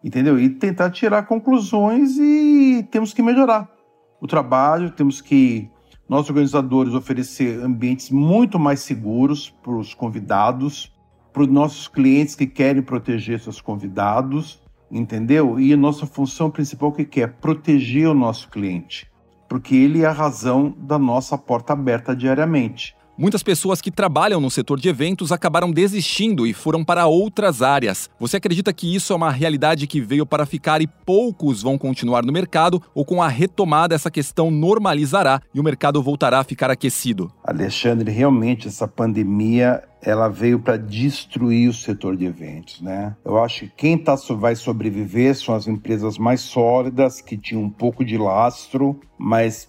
entendeu? 0.03 0.39
E 0.39 0.49
tentar 0.49 0.91
tirar 0.91 1.23
conclusões 1.23 2.15
e 2.19 2.87
temos 2.91 3.11
que 3.11 3.23
melhorar 3.23 3.74
o 4.19 4.27
trabalho, 4.27 4.91
temos 4.91 5.21
que, 5.21 5.69
nós 6.07 6.29
organizadores, 6.29 6.93
oferecer 6.93 7.63
ambientes 7.63 8.09
muito 8.09 8.57
mais 8.59 8.79
seguros 8.79 9.49
para 9.63 9.75
os 9.75 9.93
convidados, 9.93 10.93
para 11.33 11.43
os 11.43 11.49
nossos 11.49 11.87
clientes 11.87 12.35
que 12.35 12.47
querem 12.47 12.81
proteger 12.81 13.39
seus 13.39 13.59
convidados, 13.59 14.61
entendeu? 14.89 15.59
E 15.59 15.75
nossa 15.75 16.05
função 16.05 16.49
principal 16.49 16.91
que 16.91 17.21
é 17.21 17.27
proteger 17.27 18.07
o 18.07 18.13
nosso 18.13 18.49
cliente, 18.49 19.11
porque 19.49 19.75
ele 19.75 20.01
é 20.01 20.05
a 20.05 20.11
razão 20.11 20.73
da 20.77 20.97
nossa 20.97 21.37
porta 21.37 21.73
aberta 21.73 22.15
diariamente. 22.15 22.95
Muitas 23.17 23.41
pessoas 23.41 23.79
que 23.79 23.89
trabalham 23.89 24.41
no 24.41 24.51
setor 24.51 24.77
de 24.77 24.89
eventos 24.89 25.31
acabaram 25.31 25.71
desistindo 25.71 26.45
e 26.45 26.53
foram 26.53 26.83
para 26.83 27.07
outras 27.07 27.61
áreas. 27.61 28.09
Você 28.19 28.35
acredita 28.35 28.73
que 28.73 28.93
isso 28.93 29.13
é 29.13 29.15
uma 29.15 29.31
realidade 29.31 29.87
que 29.87 30.01
veio 30.01 30.25
para 30.25 30.45
ficar 30.45 30.81
e 30.81 30.87
poucos 30.87 31.61
vão 31.61 31.77
continuar 31.77 32.25
no 32.25 32.33
mercado? 32.33 32.83
Ou 32.93 33.05
com 33.05 33.23
a 33.23 33.29
retomada 33.29 33.95
essa 33.95 34.11
questão 34.11 34.51
normalizará 34.51 35.41
e 35.53 35.61
o 35.61 35.63
mercado 35.63 36.03
voltará 36.03 36.39
a 36.39 36.43
ficar 36.43 36.69
aquecido? 36.69 37.31
Alexandre, 37.41 38.11
realmente 38.11 38.67
essa 38.67 38.85
pandemia 38.85 39.81
ela 40.01 40.27
veio 40.27 40.59
para 40.59 40.77
destruir 40.77 41.69
o 41.69 41.73
setor 41.73 42.15
de 42.15 42.25
eventos, 42.25 42.79
né? 42.81 43.15
Eu 43.25 43.41
acho 43.41 43.61
que 43.61 43.71
quem 43.75 43.97
tá, 43.97 44.15
vai 44.37 44.55
sobreviver 44.55 45.35
são 45.35 45.55
as 45.55 45.67
empresas 45.67 46.17
mais 46.17 46.41
sólidas, 46.41 47.21
que 47.21 47.35
tinham 47.35 47.63
um 47.63 47.69
pouco 47.69 48.05
de 48.05 48.17
lastro, 48.17 48.99
mas 49.17 49.67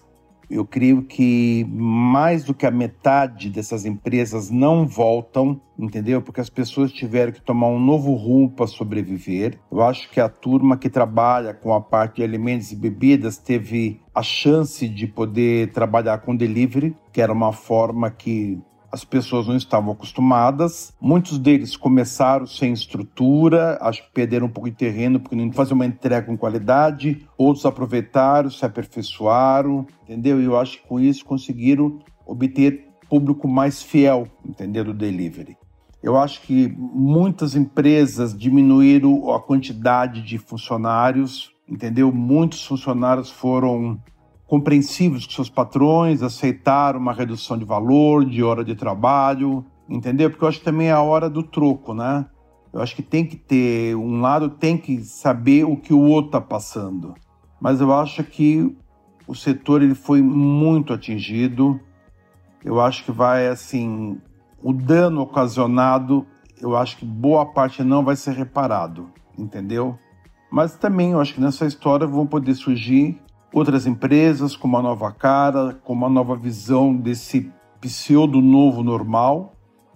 eu 0.49 0.65
creio 0.65 1.03
que 1.03 1.65
mais 1.69 2.43
do 2.43 2.53
que 2.53 2.65
a 2.65 2.71
metade 2.71 3.49
dessas 3.49 3.85
empresas 3.85 4.49
não 4.49 4.87
voltam, 4.87 5.59
entendeu? 5.77 6.21
Porque 6.21 6.39
as 6.39 6.49
pessoas 6.49 6.91
tiveram 6.91 7.33
que 7.33 7.41
tomar 7.41 7.67
um 7.67 7.79
novo 7.79 8.13
rumo 8.13 8.49
para 8.49 8.67
sobreviver. 8.67 9.59
Eu 9.71 9.83
acho 9.83 10.09
que 10.09 10.19
a 10.19 10.29
turma 10.29 10.77
que 10.77 10.89
trabalha 10.89 11.53
com 11.53 11.73
a 11.73 11.81
parte 11.81 12.17
de 12.17 12.23
alimentos 12.23 12.71
e 12.71 12.75
bebidas 12.75 13.37
teve 13.37 14.01
a 14.15 14.23
chance 14.23 14.87
de 14.87 15.05
poder 15.05 15.71
trabalhar 15.71 16.19
com 16.19 16.35
delivery, 16.35 16.95
que 17.11 17.21
era 17.21 17.33
uma 17.33 17.51
forma 17.51 18.09
que 18.09 18.59
as 18.91 19.03
pessoas 19.03 19.47
não 19.47 19.55
estavam 19.55 19.91
acostumadas. 19.91 20.93
Muitos 20.99 21.37
deles 21.37 21.75
começaram 21.75 22.45
sem 22.45 22.73
estrutura, 22.73 23.77
acho 23.81 24.03
que 24.03 24.11
perderam 24.11 24.47
um 24.47 24.49
pouco 24.49 24.69
de 24.69 24.75
terreno 24.75 25.19
porque 25.19 25.35
não 25.35 25.51
faziam 25.51 25.75
uma 25.75 25.85
entrega 25.85 26.27
com 26.27 26.37
qualidade. 26.37 27.25
Outros 27.37 27.65
aproveitaram, 27.65 28.49
se 28.49 28.65
aperfeiçoaram, 28.65 29.85
entendeu? 30.03 30.41
E 30.41 30.45
eu 30.45 30.57
acho 30.57 30.81
que 30.81 30.87
com 30.87 30.99
isso 30.99 31.25
conseguiram 31.25 31.99
obter 32.25 32.87
público 33.09 33.47
mais 33.47 33.81
fiel, 33.81 34.27
entendeu? 34.45 34.83
Do 34.83 34.93
delivery. 34.93 35.57
Eu 36.03 36.17
acho 36.17 36.41
que 36.41 36.67
muitas 36.77 37.55
empresas 37.55 38.37
diminuíram 38.37 39.33
a 39.33 39.41
quantidade 39.41 40.21
de 40.21 40.37
funcionários 40.37 41.51
entendeu? 41.67 42.11
Muitos 42.11 42.65
funcionários 42.65 43.29
foram 43.29 43.99
compreensivos 44.47 45.25
com 45.25 45.33
seus 45.33 45.49
patrões, 45.49 46.23
aceitaram 46.23 46.99
uma 46.99 47.13
redução 47.13 47.57
de 47.57 47.65
valor, 47.65 48.25
de 48.25 48.41
hora 48.41 48.63
de 48.63 48.75
trabalho, 48.75 49.65
entendeu? 49.89 50.29
Porque 50.29 50.43
eu 50.43 50.47
acho 50.47 50.59
que 50.59 50.65
também 50.65 50.87
é 50.87 50.93
a 50.93 51.01
hora 51.01 51.29
do 51.29 51.43
troco, 51.43 51.93
né? 51.93 52.25
Eu 52.73 52.81
acho 52.81 52.95
que 52.95 53.01
tem 53.01 53.25
que 53.25 53.35
ter, 53.35 53.95
um 53.95 54.21
lado 54.21 54.49
tem 54.49 54.77
que 54.77 55.03
saber 55.03 55.65
o 55.65 55.75
que 55.75 55.93
o 55.93 56.01
outro 56.01 56.29
está 56.29 56.41
passando. 56.41 57.13
Mas 57.59 57.81
eu 57.81 57.93
acho 57.93 58.23
que 58.23 58.75
o 59.27 59.35
setor 59.35 59.81
ele 59.81 59.95
foi 59.95 60.21
muito 60.21 60.93
atingido. 60.93 61.79
Eu 62.63 62.79
acho 62.79 63.03
que 63.03 63.11
vai 63.11 63.47
assim, 63.47 64.17
o 64.61 64.71
dano 64.71 65.21
ocasionado, 65.21 66.25
eu 66.61 66.75
acho 66.75 66.97
que 66.97 67.05
boa 67.05 67.45
parte 67.45 67.83
não 67.83 68.03
vai 68.03 68.15
ser 68.15 68.33
reparado, 68.33 69.09
entendeu? 69.37 69.97
Mas 70.51 70.77
também 70.77 71.11
eu 71.11 71.19
acho 71.19 71.33
que 71.33 71.41
nessa 71.41 71.65
história 71.65 72.07
vão 72.07 72.25
poder 72.25 72.53
surgir 72.55 73.19
outras 73.53 73.85
empresas 73.85 74.55
com 74.55 74.67
uma 74.67 74.81
nova 74.81 75.11
cara, 75.11 75.77
com 75.83 75.93
uma 75.93 76.09
nova 76.09 76.35
visão 76.35 76.95
desse 76.95 77.51
pseudo 77.79 78.41
novo 78.41 78.83
normal, 78.83 79.53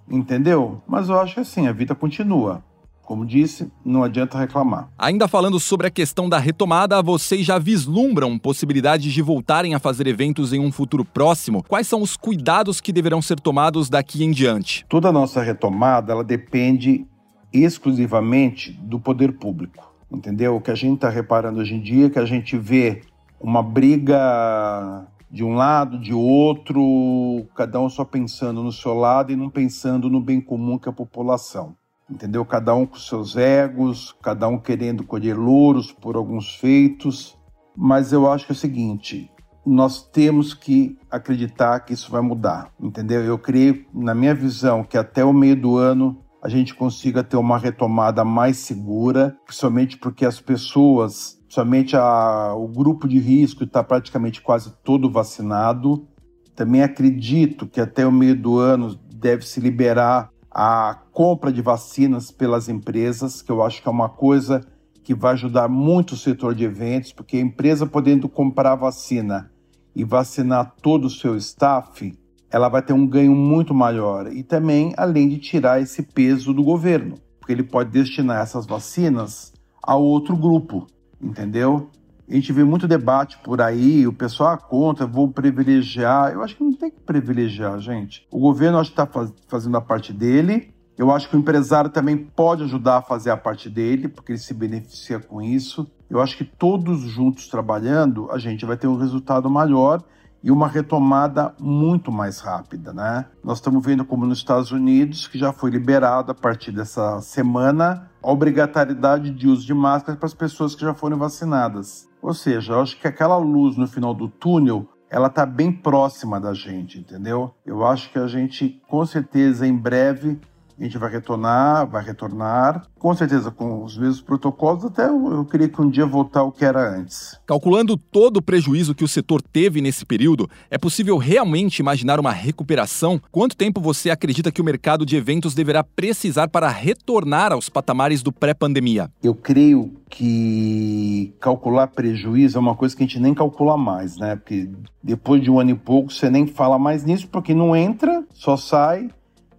entendeu? 0.10 0.82
Mas 0.88 1.10
eu 1.10 1.20
acho 1.20 1.36
que 1.36 1.40
assim, 1.40 1.68
a 1.68 1.72
vida 1.72 1.96
continua. 1.96 2.64
Como 3.04 3.26
disse, 3.26 3.70
não 3.84 4.04
adianta 4.04 4.38
reclamar. 4.38 4.88
Ainda 4.98 5.28
falando 5.28 5.60
sobre 5.60 5.88
a 5.88 5.92
questão 5.92 6.30
da 6.30 6.38
retomada, 6.38 7.02
vocês 7.02 7.46
já 7.46 7.60
vislumbram 7.60 8.40
possibilidades 8.40 9.12
de 9.12 9.22
voltarem 9.22 9.74
a 9.74 9.80
fazer 9.80 10.08
eventos 10.08 10.54
em 10.54 10.60
um 10.60 10.72
futuro 10.72 11.04
próximo? 11.04 11.62
Quais 11.68 11.88
são 11.88 12.02
os 12.02 12.16
cuidados 12.16 12.80
que 12.80 12.94
deverão 12.94 13.22
ser 13.22 13.40
tomados 13.40 13.90
daqui 13.90 14.24
em 14.24 14.32
diante? 14.32 14.86
Toda 14.88 15.10
a 15.10 15.12
nossa 15.12 15.42
retomada 15.42 16.14
ela 16.14 16.24
depende 16.24 17.06
exclusivamente 17.52 18.72
do 18.72 18.98
poder 18.98 19.34
público, 19.34 19.94
entendeu? 20.10 20.56
O 20.56 20.62
que 20.62 20.72
a 20.72 20.76
gente 20.76 20.96
está 20.96 21.10
reparando 21.10 21.60
hoje 21.60 21.76
em 21.76 21.82
dia 21.82 22.06
é 22.06 22.10
que 22.10 22.20
a 22.20 22.26
gente 22.26 22.58
vê 22.58 23.02
uma 23.42 23.64
briga 23.64 25.08
de 25.30 25.44
um 25.44 25.54
lado, 25.54 26.00
de 26.00 26.14
outro, 26.14 27.48
cada 27.56 27.80
um 27.80 27.90
só 27.90 28.04
pensando 28.04 28.62
no 28.62 28.72
seu 28.72 28.94
lado 28.94 29.32
e 29.32 29.36
não 29.36 29.50
pensando 29.50 30.10
no 30.10 30.20
bem 30.22 30.42
comum 30.42 30.78
que 30.78 30.90
é 30.90 30.92
a 30.92 30.96
população 30.96 31.76
entendeu? 32.12 32.44
Cada 32.46 32.76
um 32.76 32.86
com 32.86 32.98
seus 32.98 33.38
egos, 33.38 34.14
cada 34.22 34.48
um 34.48 34.60
querendo 34.60 35.04
colher 35.04 35.38
louros 35.38 35.92
por 35.92 36.16
alguns 36.16 36.56
feitos, 36.56 37.38
mas 37.76 38.12
eu 38.12 38.30
acho 38.30 38.46
que 38.46 38.52
é 38.52 38.56
o 38.56 38.58
seguinte, 38.58 39.32
nós 39.66 40.04
temos 40.04 40.54
que 40.54 40.98
acreditar 41.10 41.80
que 41.82 41.94
isso 41.94 42.12
vai 42.12 42.22
mudar, 42.22 42.72
entendeu? 42.80 43.24
Eu 43.24 43.38
creio, 43.38 43.86
na 43.94 44.14
minha 44.14 44.36
visão, 44.36 44.84
que 44.84 44.98
até 44.98 45.24
o 45.24 45.34
meio 45.34 45.56
do 45.56 45.78
ano 45.78 46.22
a 46.44 46.50
gente 46.50 46.74
consiga 46.74 47.24
ter 47.24 47.38
uma 47.38 47.58
retomada 47.58 48.26
mais 48.26 48.58
segura, 48.58 49.38
principalmente 49.46 49.98
porque 49.98 50.26
as 50.26 50.42
pessoas, 50.42 51.40
somente 51.52 51.98
o 51.98 52.66
grupo 52.70 53.10
de 53.10 53.20
risco 53.20 53.66
está 53.66 53.84
praticamente 53.84 54.42
quase 54.42 54.72
todo 54.86 55.12
vacinado. 55.12 56.08
Também 56.56 56.82
acredito 56.82 57.68
que 57.68 57.82
até 57.82 58.08
o 58.08 58.12
meio 58.12 58.38
do 58.38 58.58
ano 58.58 58.98
deve 59.14 59.46
se 59.46 59.60
liberar 59.60 60.30
a 60.50 60.98
compra 61.12 61.52
de 61.52 61.62
vacinas 61.62 62.32
pelas 62.32 62.70
empresas, 62.70 63.42
que 63.42 63.52
eu 63.52 63.62
acho 63.62 63.82
que 63.82 63.88
é 63.90 63.92
uma 63.92 64.08
coisa 64.08 64.66
que 65.04 65.14
vai 65.14 65.34
ajudar 65.34 65.68
muito 65.68 66.14
o 66.14 66.18
setor 66.18 66.56
de 66.56 66.64
eventos, 66.64 67.12
porque 67.12 67.36
a 67.36 67.42
empresa 67.42 67.86
podendo 67.86 68.30
comprar 68.30 68.76
vacina 68.76 69.52
e 69.94 70.06
vacinar 70.06 70.76
todo 70.82 71.06
o 71.06 71.10
seu 71.10 71.36
staff, 71.36 72.18
ela 72.50 72.70
vai 72.70 72.82
ter 72.82 72.94
um 72.94 73.06
ganho 73.06 73.36
muito 73.36 73.74
maior. 73.74 74.32
E 74.32 74.42
também, 74.42 74.94
além 74.96 75.28
de 75.28 75.38
tirar 75.38 75.82
esse 75.82 76.02
peso 76.02 76.54
do 76.54 76.64
governo, 76.64 77.18
porque 77.42 77.52
ele 77.52 77.64
pode 77.64 77.90
destinar 77.90 78.42
essas 78.42 78.66
vacinas 78.66 79.52
a 79.84 79.98
outro 79.98 80.38
grupo, 80.38 80.88
entendeu? 81.22 81.90
A 82.30 82.34
gente 82.34 82.54
vê 82.54 82.64
muito 82.64 82.88
debate 82.88 83.38
por 83.44 83.62
aí, 83.62 84.08
o 84.08 84.14
pessoal 84.14 84.54
ah, 84.54 84.58
conta, 84.58 85.06
vou 85.06 85.28
privilegiar. 85.28 86.32
Eu 86.32 86.42
acho 86.42 86.56
que 86.56 86.64
não 86.64 86.74
tem 86.74 86.90
que 86.90 87.02
privilegiar, 87.02 87.78
gente. 87.80 88.26
O 88.32 88.40
governo 88.40 88.78
acho 88.80 88.92
que 88.92 89.02
está 89.02 89.06
faz, 89.06 89.34
fazendo 89.50 89.76
a 89.76 89.82
parte 89.82 90.14
dele. 90.14 90.74
Eu 90.98 91.12
acho 91.12 91.30
que 91.30 91.36
o 91.36 91.40
empresário 91.40 91.90
também 91.90 92.16
pode 92.16 92.64
ajudar 92.64 92.98
a 92.98 93.02
fazer 93.02 93.32
a 93.32 93.38
parte 93.38 93.70
dele, 93.70 94.08
porque 94.08 94.32
ele 94.32 94.40
se 94.40 94.54
beneficia 94.54 95.20
com 95.20 95.42
isso. 95.42 95.90
Eu 96.10 96.22
acho 96.22 96.38
que 96.38 96.46
todos 96.46 97.02
juntos 97.02 97.48
trabalhando, 97.48 98.32
a 98.32 98.38
gente 98.38 98.66
vai 98.66 98.78
ter 98.78 98.88
um 98.88 98.98
resultado 98.98 99.50
maior 99.50 100.04
e 100.44 100.52
uma 100.52 100.68
retomada 100.68 101.54
muito 101.60 102.12
mais 102.12 102.40
rápida, 102.40 102.92
né? 102.94 103.26
Nós 103.44 103.58
estamos 103.58 103.86
vendo 103.86 104.04
como 104.04 104.26
nos 104.26 104.40
Estados 104.40 104.72
Unidos, 104.72 105.28
que 105.28 105.38
já 105.38 105.54
foi 105.54 105.70
liberado 105.70 106.32
a 106.32 106.36
partir 106.36 106.72
dessa 106.72 107.22
semana, 107.22 108.10
a 108.22 108.32
obrigatoriedade 108.32 109.32
de 109.32 109.48
uso 109.48 109.66
de 109.66 109.74
máscara 109.74 110.18
para 110.18 110.28
as 110.28 110.34
pessoas 110.34 110.76
que 110.76 110.82
já 110.82 110.94
foram 110.94 111.18
vacinadas. 111.18 112.08
Ou 112.22 112.34
seja, 112.34 112.74
eu 112.74 112.82
acho 112.82 113.00
que 113.00 113.08
aquela 113.08 113.38
luz 113.38 113.78
no 113.78 113.88
final 113.88 114.14
do 114.14 114.28
túnel 114.28 114.88
ela 115.10 115.28
está 115.28 115.46
bem 115.46 115.72
próxima 115.74 116.40
da 116.40 116.54
gente, 116.54 116.98
entendeu? 116.98 117.54
Eu 117.66 117.86
acho 117.86 118.10
que 118.12 118.18
a 118.18 118.28
gente, 118.28 118.82
com 118.88 119.06
certeza, 119.06 119.68
em 119.68 119.76
breve, 119.76 120.40
a 120.82 120.84
gente 120.86 120.98
vai 120.98 121.12
retornar, 121.12 121.88
vai 121.88 122.04
retornar, 122.04 122.88
com 122.98 123.14
certeza 123.14 123.52
com 123.52 123.84
os 123.84 123.96
mesmos 123.96 124.22
protocolos, 124.22 124.84
até 124.86 125.08
eu, 125.08 125.32
eu 125.32 125.46
queria 125.46 125.70
que 125.70 125.80
um 125.80 125.90
dia 125.90 126.08
voltar 126.08 126.40
ao 126.40 126.52
que 126.52 126.66
era 126.66 126.98
antes. 126.98 127.40
Calculando 127.46 127.96
todo 127.96 128.38
o 128.38 128.42
prejuízo 128.42 128.96
que 128.96 129.04
o 129.04 129.08
setor 129.08 129.42
teve 129.44 129.80
nesse 129.80 130.04
período, 130.04 130.50
é 130.72 130.78
possível 130.80 131.18
realmente 131.18 131.80
imaginar 131.80 132.20
uma 132.20 132.32
recuperação? 132.32 133.22
Quanto 133.32 133.56
tempo 133.56 133.80
você 133.80 134.10
acredita 134.10 134.52
que 134.52 134.60
o 134.60 134.64
mercado 134.64 135.06
de 135.06 135.16
eventos 135.16 135.54
deverá 135.54 135.84
precisar 135.84 136.48
para 136.48 136.70
retornar 136.70 137.52
aos 137.52 137.70
patamares 137.70 138.24
do 138.24 138.32
pré-pandemia? 138.32 139.12
Eu 139.22 139.36
creio 139.36 139.94
que 140.10 141.34
calcular 141.40 141.88
prejuízo 141.88 142.58
é 142.58 142.60
uma 142.60 142.76
coisa 142.76 142.96
que 142.96 143.04
a 143.04 143.06
gente 143.06 143.20
nem 143.20 143.34
calcula 143.34 143.78
mais, 143.78 144.18
né? 144.18 144.36
Porque 144.36 144.70
depois 145.02 145.42
de 145.42 145.50
um 145.50 145.60
ano 145.60 145.70
e 145.70 145.76
pouco 145.76 146.12
você 146.12 146.30
nem 146.30 146.48
fala 146.48 146.80
mais 146.80 147.06
nisso, 147.06 147.28
porque 147.28 147.54
não 147.54 147.76
entra, 147.76 148.24
só 148.34 148.58
sai 148.58 149.10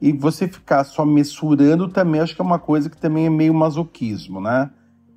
e 0.02 0.12
você 0.12 0.49
ficar 0.49 0.82
só 0.82 1.06
mensurando 1.06 1.88
também 1.88 2.21
acho 2.21 2.35
que 2.35 2.42
é 2.42 2.44
uma 2.44 2.59
coisa 2.59 2.90
que 2.90 2.97
também 2.97 3.26
é 3.26 3.30
meio 3.30 3.54
masoquismo, 3.54 4.40
né? 4.40 4.68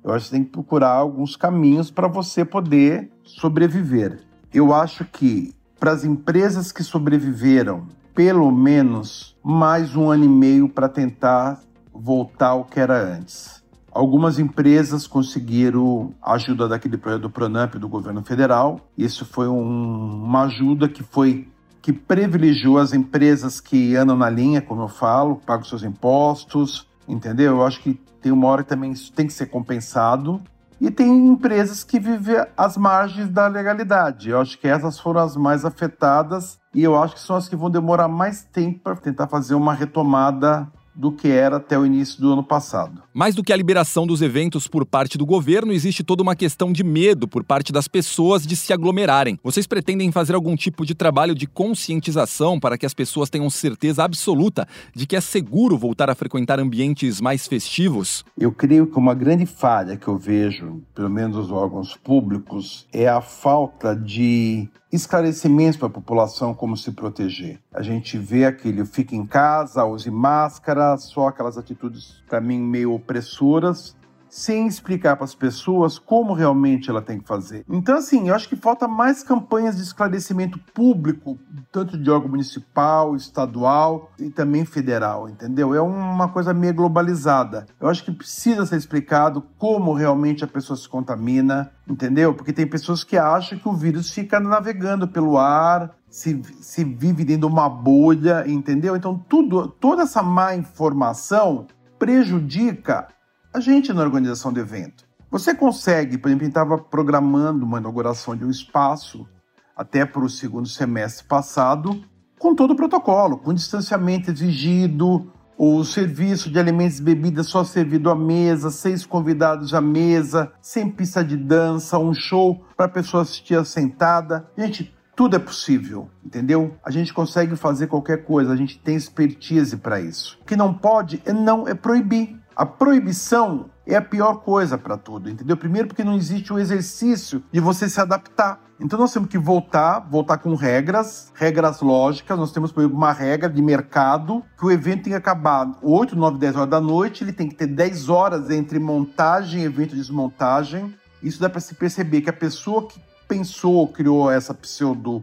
Eu 0.04 0.14
acho 0.14 0.26
que 0.26 0.30
tem 0.30 0.44
que 0.44 0.50
procurar 0.50 0.92
alguns 0.92 1.34
caminhos 1.34 1.90
para 1.90 2.06
você 2.06 2.44
poder 2.44 3.10
sobreviver. 3.24 4.20
Eu 4.54 4.72
acho 4.72 5.04
que 5.04 5.52
para 5.80 5.90
as 5.90 6.04
empresas 6.04 6.70
que 6.70 6.84
sobreviveram, 6.84 7.88
pelo 8.14 8.48
menos 8.52 9.36
mais 9.42 9.96
um 9.96 10.08
ano 10.08 10.24
e 10.24 10.28
meio 10.28 10.68
para 10.68 10.88
tentar 10.88 11.60
voltar 11.92 12.50
ao 12.50 12.64
que 12.64 12.78
era 12.78 12.96
antes. 12.96 13.64
Algumas 13.90 14.38
empresas 14.38 15.04
conseguiram 15.04 16.14
a 16.22 16.34
ajuda 16.34 16.68
daquele 16.68 16.96
projeto 16.96 17.22
do 17.22 17.30
Pronamp 17.30 17.74
do 17.74 17.88
governo 17.88 18.22
federal. 18.22 18.78
Isso 18.96 19.24
foi 19.24 19.48
um, 19.48 20.22
uma 20.22 20.44
ajuda 20.44 20.88
que 20.88 21.02
foi 21.02 21.48
que 21.86 21.92
privilegiou 21.92 22.78
as 22.78 22.92
empresas 22.92 23.60
que 23.60 23.94
andam 23.94 24.16
na 24.16 24.28
linha, 24.28 24.60
como 24.60 24.82
eu 24.82 24.88
falo, 24.88 25.40
pagam 25.46 25.64
seus 25.64 25.84
impostos, 25.84 26.84
entendeu? 27.06 27.58
Eu 27.58 27.64
acho 27.64 27.80
que 27.80 27.94
tem 28.20 28.32
uma 28.32 28.48
hora 28.48 28.64
que 28.64 28.68
também 28.68 28.90
isso 28.90 29.12
tem 29.12 29.24
que 29.24 29.32
ser 29.32 29.46
compensado. 29.46 30.42
E 30.80 30.90
tem 30.90 31.08
empresas 31.28 31.84
que 31.84 32.00
vivem 32.00 32.44
às 32.56 32.76
margens 32.76 33.28
da 33.28 33.46
legalidade. 33.46 34.30
Eu 34.30 34.40
acho 34.40 34.58
que 34.58 34.66
essas 34.66 34.98
foram 34.98 35.20
as 35.20 35.36
mais 35.36 35.64
afetadas 35.64 36.58
e 36.74 36.82
eu 36.82 37.00
acho 37.00 37.14
que 37.14 37.20
são 37.20 37.36
as 37.36 37.48
que 37.48 37.54
vão 37.54 37.70
demorar 37.70 38.08
mais 38.08 38.42
tempo 38.42 38.80
para 38.80 38.96
tentar 38.96 39.28
fazer 39.28 39.54
uma 39.54 39.72
retomada 39.72 40.66
do 40.96 41.12
que 41.12 41.28
era 41.28 41.56
até 41.56 41.78
o 41.78 41.84
início 41.84 42.20
do 42.20 42.32
ano 42.32 42.42
passado. 42.42 43.02
Mais 43.12 43.34
do 43.34 43.42
que 43.44 43.52
a 43.52 43.56
liberação 43.56 44.06
dos 44.06 44.22
eventos 44.22 44.66
por 44.66 44.86
parte 44.86 45.18
do 45.18 45.26
governo, 45.26 45.72
existe 45.72 46.02
toda 46.02 46.22
uma 46.22 46.34
questão 46.34 46.72
de 46.72 46.82
medo 46.82 47.28
por 47.28 47.44
parte 47.44 47.72
das 47.72 47.86
pessoas 47.86 48.46
de 48.46 48.56
se 48.56 48.72
aglomerarem. 48.72 49.38
Vocês 49.44 49.66
pretendem 49.66 50.10
fazer 50.10 50.34
algum 50.34 50.56
tipo 50.56 50.86
de 50.86 50.94
trabalho 50.94 51.34
de 51.34 51.46
conscientização 51.46 52.58
para 52.58 52.78
que 52.78 52.86
as 52.86 52.94
pessoas 52.94 53.28
tenham 53.28 53.50
certeza 53.50 54.04
absoluta 54.04 54.66
de 54.94 55.06
que 55.06 55.16
é 55.16 55.20
seguro 55.20 55.76
voltar 55.76 56.08
a 56.08 56.14
frequentar 56.14 56.58
ambientes 56.58 57.20
mais 57.20 57.46
festivos? 57.46 58.24
Eu 58.38 58.50
creio 58.50 58.86
que 58.86 58.98
uma 58.98 59.14
grande 59.14 59.44
falha 59.44 59.96
que 59.96 60.08
eu 60.08 60.16
vejo, 60.16 60.82
pelo 60.94 61.10
menos 61.10 61.36
nos 61.36 61.50
órgãos 61.50 61.94
públicos, 61.96 62.86
é 62.92 63.08
a 63.08 63.20
falta 63.20 63.94
de 63.94 64.68
esclarecimentos 64.96 65.76
para 65.76 65.88
a 65.88 65.90
população 65.90 66.54
como 66.54 66.76
se 66.76 66.92
proteger. 66.92 67.60
A 67.72 67.82
gente 67.82 68.18
vê 68.18 68.44
aquele 68.44 68.84
fica 68.84 69.14
em 69.14 69.24
casa, 69.24 69.84
use 69.84 70.10
máscara, 70.10 70.96
só 70.96 71.28
aquelas 71.28 71.56
atitudes 71.56 72.22
para 72.28 72.40
mim 72.40 72.58
meio 72.58 72.92
opressoras 72.92 73.94
sem 74.36 74.66
explicar 74.66 75.16
para 75.16 75.24
as 75.24 75.34
pessoas 75.34 75.98
como 75.98 76.34
realmente 76.34 76.90
ela 76.90 77.00
tem 77.00 77.18
que 77.18 77.26
fazer. 77.26 77.64
Então, 77.70 77.96
assim, 77.96 78.28
eu 78.28 78.34
acho 78.34 78.46
que 78.50 78.54
falta 78.54 78.86
mais 78.86 79.22
campanhas 79.22 79.78
de 79.78 79.82
esclarecimento 79.82 80.58
público, 80.74 81.38
tanto 81.72 81.96
de 81.96 82.10
órgão 82.10 82.28
municipal, 82.28 83.16
estadual 83.16 84.10
e 84.18 84.28
também 84.28 84.66
federal, 84.66 85.26
entendeu? 85.26 85.74
É 85.74 85.80
uma 85.80 86.28
coisa 86.28 86.52
meio 86.52 86.74
globalizada. 86.74 87.66
Eu 87.80 87.88
acho 87.88 88.04
que 88.04 88.12
precisa 88.12 88.66
ser 88.66 88.76
explicado 88.76 89.42
como 89.56 89.94
realmente 89.94 90.44
a 90.44 90.46
pessoa 90.46 90.76
se 90.76 90.86
contamina, 90.86 91.72
entendeu? 91.88 92.34
Porque 92.34 92.52
tem 92.52 92.66
pessoas 92.66 93.02
que 93.02 93.16
acham 93.16 93.58
que 93.58 93.66
o 93.66 93.72
vírus 93.72 94.10
fica 94.10 94.38
navegando 94.38 95.08
pelo 95.08 95.38
ar, 95.38 95.96
se, 96.10 96.42
se 96.60 96.84
vive 96.84 97.24
dentro 97.24 97.48
de 97.48 97.54
uma 97.54 97.70
bolha, 97.70 98.44
entendeu? 98.46 98.96
Então, 98.96 99.18
tudo, 99.18 99.66
toda 99.66 100.02
essa 100.02 100.22
má 100.22 100.54
informação 100.54 101.66
prejudica 101.98 103.08
a 103.56 103.60
gente 103.60 103.90
na 103.90 104.02
organização 104.02 104.52
do 104.52 104.60
evento. 104.60 105.06
Você 105.30 105.54
consegue, 105.54 106.18
por 106.18 106.28
exemplo, 106.28 106.42
a 106.42 106.44
gente 106.44 106.52
estava 106.52 106.76
programando 106.76 107.64
uma 107.64 107.78
inauguração 107.78 108.36
de 108.36 108.44
um 108.44 108.50
espaço 108.50 109.26
até 109.74 110.04
para 110.04 110.22
o 110.22 110.28
segundo 110.28 110.68
semestre 110.68 111.26
passado, 111.26 112.04
com 112.38 112.54
todo 112.54 112.72
o 112.72 112.76
protocolo, 112.76 113.38
com 113.38 113.54
distanciamento 113.54 114.30
exigido, 114.30 115.32
o 115.56 115.82
serviço 115.84 116.50
de 116.50 116.58
alimentos 116.58 116.98
e 116.98 117.02
bebidas 117.02 117.46
só 117.46 117.64
servido 117.64 118.10
à 118.10 118.14
mesa, 118.14 118.70
seis 118.70 119.06
convidados 119.06 119.72
à 119.72 119.80
mesa, 119.80 120.52
sem 120.60 120.90
pista 120.90 121.24
de 121.24 121.34
dança, 121.34 121.98
um 121.98 122.12
show 122.12 122.62
para 122.76 122.84
a 122.84 122.90
pessoa 122.90 123.22
assistir 123.22 123.64
sentada. 123.64 124.50
Gente, 124.54 124.94
tudo 125.16 125.34
é 125.34 125.38
possível, 125.38 126.10
entendeu? 126.22 126.76
A 126.84 126.90
gente 126.90 127.14
consegue 127.14 127.56
fazer 127.56 127.86
qualquer 127.86 128.22
coisa, 128.22 128.52
a 128.52 128.56
gente 128.56 128.78
tem 128.78 128.96
expertise 128.96 129.78
para 129.78 129.98
isso. 129.98 130.38
O 130.42 130.44
que 130.44 130.56
não 130.56 130.74
pode 130.74 131.22
é 131.24 131.32
não 131.32 131.66
é 131.66 131.72
proibir. 131.72 132.38
A 132.56 132.64
proibição 132.64 133.68
é 133.86 133.96
a 133.96 134.00
pior 134.00 134.36
coisa 134.36 134.78
para 134.78 134.96
tudo, 134.96 135.28
entendeu? 135.28 135.58
Primeiro 135.58 135.88
porque 135.88 136.02
não 136.02 136.16
existe 136.16 136.50
o 136.54 136.58
exercício 136.58 137.44
de 137.52 137.60
você 137.60 137.86
se 137.86 138.00
adaptar. 138.00 138.62
Então 138.80 138.98
nós 138.98 139.12
temos 139.12 139.28
que 139.28 139.36
voltar, 139.36 140.00
voltar 140.00 140.38
com 140.38 140.54
regras, 140.54 141.30
regras 141.34 141.82
lógicas. 141.82 142.38
Nós 142.38 142.52
temos, 142.52 142.72
por 142.72 142.80
exemplo, 142.80 142.96
uma 142.96 143.12
regra 143.12 143.50
de 143.50 143.60
mercado 143.60 144.42
que 144.58 144.64
o 144.64 144.70
evento 144.70 145.02
tem 145.02 145.12
que 145.12 145.18
acabar 145.18 145.70
8, 145.82 146.16
9, 146.16 146.38
10 146.38 146.56
horas 146.56 146.70
da 146.70 146.80
noite, 146.80 147.24
ele 147.24 147.32
tem 147.34 147.46
que 147.46 147.54
ter 147.54 147.66
10 147.66 148.08
horas 148.08 148.48
entre 148.48 148.78
montagem, 148.78 149.62
evento 149.62 149.94
e 149.94 149.98
desmontagem. 149.98 150.94
Isso 151.22 151.38
dá 151.38 151.50
para 151.50 151.60
se 151.60 151.74
perceber 151.74 152.22
que 152.22 152.30
a 152.30 152.32
pessoa 152.32 152.88
que 152.88 152.98
pensou, 153.28 153.86
criou 153.86 154.30
essa 154.30 154.54
pseudo 154.54 155.22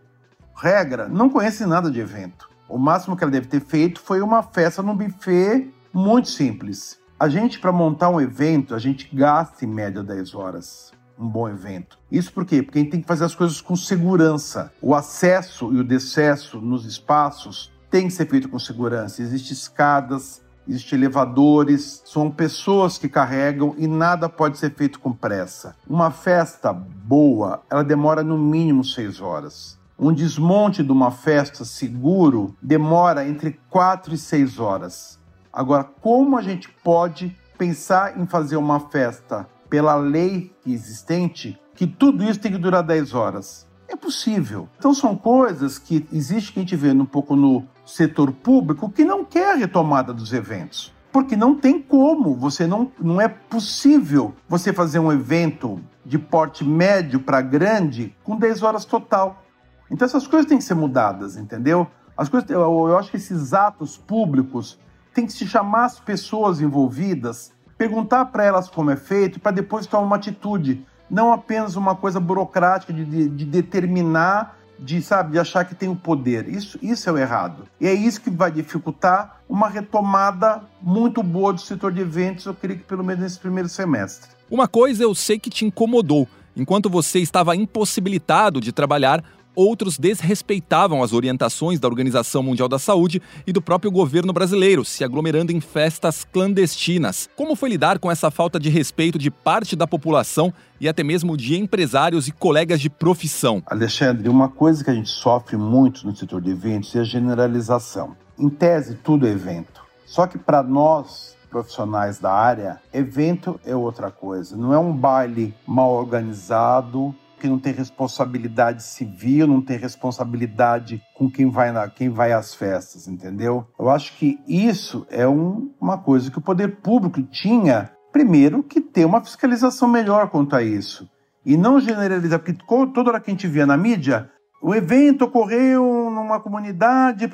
regra, 0.56 1.08
não 1.08 1.32
conhece 1.32 1.66
nada 1.66 1.90
de 1.90 2.00
evento. 2.00 2.48
O 2.70 2.78
máximo 2.78 3.18
que 3.18 3.24
ela 3.24 3.32
deve 3.32 3.48
ter 3.48 3.60
feito 3.60 4.00
foi 4.00 4.22
uma 4.22 4.44
festa 4.44 4.84
no 4.84 4.94
buffet 4.94 5.74
muito 5.92 6.30
simples. 6.30 7.02
A 7.24 7.30
gente, 7.30 7.58
para 7.58 7.72
montar 7.72 8.10
um 8.10 8.20
evento, 8.20 8.76
a 8.76 8.80
gente 8.80 9.10
gasta 9.16 9.64
em 9.64 9.68
média 9.70 10.04
10 10.04 10.36
horas. 10.36 10.92
Um 11.18 11.26
bom 11.26 11.48
evento. 11.48 11.98
Isso 12.12 12.34
por 12.34 12.44
quê? 12.46 12.62
Porque 12.62 12.78
a 12.78 12.82
gente 12.82 12.92
tem 12.92 13.00
que 13.00 13.08
fazer 13.08 13.24
as 13.24 13.34
coisas 13.34 13.62
com 13.62 13.78
segurança. 13.78 14.74
O 14.82 14.94
acesso 14.94 15.74
e 15.74 15.80
o 15.80 15.86
decesso 15.86 16.60
nos 16.60 16.86
espaços 16.86 17.72
tem 17.90 18.08
que 18.08 18.14
ser 18.14 18.28
feito 18.28 18.50
com 18.50 18.60
segurança. 18.60 19.22
Existem 19.22 19.54
escadas, 19.54 20.42
existem 20.68 21.00
elevadores, 21.00 22.04
são 22.04 22.30
pessoas 22.30 22.98
que 22.98 23.08
carregam 23.08 23.74
e 23.78 23.88
nada 23.88 24.28
pode 24.28 24.58
ser 24.58 24.76
feito 24.76 25.00
com 25.00 25.14
pressa. 25.14 25.78
Uma 25.88 26.12
festa 26.12 26.74
boa, 26.74 27.64
ela 27.72 27.86
demora 27.86 28.22
no 28.22 28.38
mínimo 28.38 28.84
seis 28.84 29.22
horas. 29.22 29.80
Um 29.98 30.12
desmonte 30.12 30.84
de 30.84 30.92
uma 30.92 31.10
festa 31.10 31.64
seguro 31.64 32.54
demora 32.62 33.26
entre 33.26 33.62
quatro 33.70 34.14
e 34.14 34.18
seis 34.18 34.60
horas. 34.60 35.23
Agora, 35.54 35.84
como 35.84 36.36
a 36.36 36.42
gente 36.42 36.68
pode 36.84 37.38
pensar 37.60 38.20
em 38.20 38.26
fazer 38.26 38.58
uma 38.58 38.80
festa 38.80 39.48
pela 39.70 39.94
lei 39.94 40.52
existente 40.66 41.60
que 41.76 41.86
tudo 41.86 42.24
isso 42.24 42.40
tem 42.40 42.52
que 42.52 42.58
durar 42.58 42.82
10 42.82 43.14
horas? 43.14 43.68
É 43.88 43.96
possível. 43.96 44.68
Então 44.80 44.96
são 44.96 45.16
coisas 45.16 45.78
que 45.78 46.08
existe 46.12 46.52
que 46.52 46.60
a 46.60 46.64
gente 46.64 46.76
vê 46.76 46.90
um 46.90 47.06
pouco 47.06 47.36
no 47.36 47.64
setor 47.86 48.32
público 48.32 48.90
que 48.90 49.06
não 49.06 49.24
quer 49.24 49.52
a 49.52 49.56
retomada 49.56 50.12
dos 50.12 50.34
eventos. 50.34 50.92
Porque 51.12 51.36
não 51.36 51.54
tem 51.54 51.80
como, 51.80 52.34
você 52.34 52.66
não, 52.66 52.92
não 53.00 53.22
é 53.22 53.28
possível 53.28 54.34
você 54.50 54.74
fazer 54.74 54.98
um 54.98 55.12
evento 55.12 55.80
de 56.04 56.18
porte 56.18 56.64
médio 56.64 57.20
para 57.20 57.40
grande 57.42 58.16
com 58.24 58.36
10 58.36 58.64
horas 58.64 58.86
total. 58.86 59.44
Então 59.92 60.08
essas 60.08 60.26
coisas 60.26 60.50
têm 60.50 60.58
que 60.58 60.64
ser 60.64 60.74
mudadas, 60.74 61.38
entendeu? 61.38 61.86
As 62.18 62.28
coisas, 62.28 62.50
eu, 62.50 62.62
eu 62.62 62.98
acho 62.98 63.12
que 63.12 63.18
esses 63.18 63.54
atos 63.54 63.96
públicos 63.96 64.80
tem 65.14 65.26
que 65.26 65.34
se 65.34 65.48
chamar 65.48 65.86
as 65.86 66.00
pessoas 66.00 66.60
envolvidas, 66.60 67.52
perguntar 67.78 68.26
para 68.26 68.44
elas 68.44 68.70
como 68.70 68.92
é 68.92 68.96
feito, 68.96 69.40
para 69.40 69.52
depois 69.52 69.86
tomar 69.86 70.04
uma 70.04 70.16
atitude, 70.16 70.86
não 71.10 71.32
apenas 71.32 71.76
uma 71.76 71.96
coisa 71.96 72.20
burocrática 72.20 72.92
de, 72.92 73.06
de, 73.06 73.30
de, 73.30 73.46
determinar, 73.46 74.58
de 74.80 75.02
sabe, 75.02 75.34
de 75.34 75.40
achar 75.40 75.66
que 75.66 75.76
tem 75.76 75.90
o 75.90 75.96
poder. 75.96 76.50
Isso, 76.50 76.80
isso 76.82 77.10
é 77.10 77.14
o 77.14 77.18
errado. 77.18 77.68
E 77.80 77.88
é 77.88 77.94
isso 77.94 78.22
que 78.22 78.30
vai 78.30 78.52
dificultar 78.52 79.42
uma 79.48 79.70
retomada 79.70 80.64
muito 80.82 81.22
boa 81.22 81.54
do 81.54 81.62
setor 81.62 81.92
de 81.92 82.02
eventos, 82.02 82.46
eu 82.46 82.54
creio 82.54 82.80
que 82.80 82.86
pelo 82.86 83.04
menos 83.04 83.22
nesse 83.22 83.40
primeiro 83.40 83.70
semestre. 83.70 84.32
Uma 84.50 84.68
coisa 84.68 85.04
eu 85.04 85.14
sei 85.14 85.38
que 85.38 85.50
te 85.50 85.66
incomodou. 85.66 86.28
Enquanto 86.56 86.90
você 86.90 87.20
estava 87.20 87.56
impossibilitado 87.56 88.62
de 88.62 88.72
trabalhar, 88.72 89.24
Outros 89.56 89.98
desrespeitavam 89.98 91.04
as 91.04 91.14
orientações 91.14 91.80
da 91.80 91.88
Organização 91.88 92.42
Mundial 92.42 92.68
da 92.68 92.80
Saúde 92.80 93.22
e 93.46 93.54
do 93.54 93.62
próprio 93.62 93.92
governo 93.92 94.34
brasileiro, 94.34 94.84
se 94.84 95.04
aglomerando 95.04 95.52
em 95.52 95.62
festas 95.62 96.24
clandestinas. 96.24 97.30
Como 97.36 97.56
foi 97.56 97.70
lidar 97.70 98.00
com 98.00 98.10
essa 98.10 98.32
falta 98.32 98.60
de 98.60 98.70
respeito 98.70 99.20
de 99.20 99.30
parte 99.30 99.76
da 99.76 99.86
população 99.86 100.54
e 100.80 100.90
até 100.90 101.04
mesmo 101.04 101.38
de 101.38 101.56
empresários 101.56 102.28
e 102.28 102.32
colegas 102.32 102.82
de 102.82 102.90
profissão? 102.90 103.62
Alexandre, 103.68 104.28
uma 104.28 104.50
coisa 104.50 104.84
que 104.84 104.90
a 104.90 104.94
gente 104.96 105.10
sofre 105.10 105.56
muito 105.56 106.06
no 106.08 106.16
setor 106.16 106.42
de 106.42 106.50
eventos 106.50 106.96
é 106.96 107.00
a 107.00 107.04
generalização. 107.04 108.16
Em 108.40 108.50
tese, 108.50 108.96
tudo 108.96 109.28
é 109.28 109.30
evento. 109.30 109.84
Só 110.06 110.26
que 110.26 110.38
para 110.38 110.64
nós, 110.64 111.36
profissionais 111.50 112.18
da 112.18 112.32
área, 112.32 112.82
evento 112.92 113.60
é 113.64 113.76
outra 113.76 114.10
coisa. 114.10 114.58
Não 114.58 114.74
é 114.74 114.80
um 114.80 114.92
baile 114.92 115.54
mal 115.68 115.92
organizado, 115.92 117.14
não 117.48 117.60
tem 117.60 117.74
responsabilidade 117.74 118.84
civil, 118.84 119.48
não 119.48 119.62
tem 119.62 119.78
responsabilidade 119.78 121.02
com 121.16 121.30
quem 121.30 121.50
vai, 121.50 121.72
na, 121.72 121.90
quem 121.90 122.10
vai 122.10 122.34
às 122.34 122.54
festas, 122.54 123.08
entendeu? 123.08 123.68
Eu 123.80 123.90
acho 123.90 124.18
que 124.18 124.40
isso 124.48 125.06
é 125.10 125.28
um, 125.28 125.72
uma 125.80 125.98
coisa 125.98 126.32
que 126.32 126.38
o 126.38 126.42
poder 126.42 126.78
público 126.78 127.22
tinha, 127.24 127.92
primeiro, 128.12 128.64
que 128.64 128.82
ter 128.82 129.06
uma 129.06 129.24
fiscalização 129.24 129.88
melhor 129.88 130.30
quanto 130.30 130.56
a 130.56 130.64
isso. 130.64 131.10
E 131.46 131.58
não 131.58 131.80
generalizar, 131.80 132.40
porque 132.40 132.58
toda 132.94 133.10
hora 133.10 133.20
que 133.20 133.30
a 133.30 133.34
gente 133.34 133.48
via 133.48 133.66
na 133.66 133.76
mídia, 133.76 134.30
o 134.62 134.74
evento 134.74 135.26
ocorreu 135.26 136.10
numa 136.10 136.40
comunidade. 136.40 137.30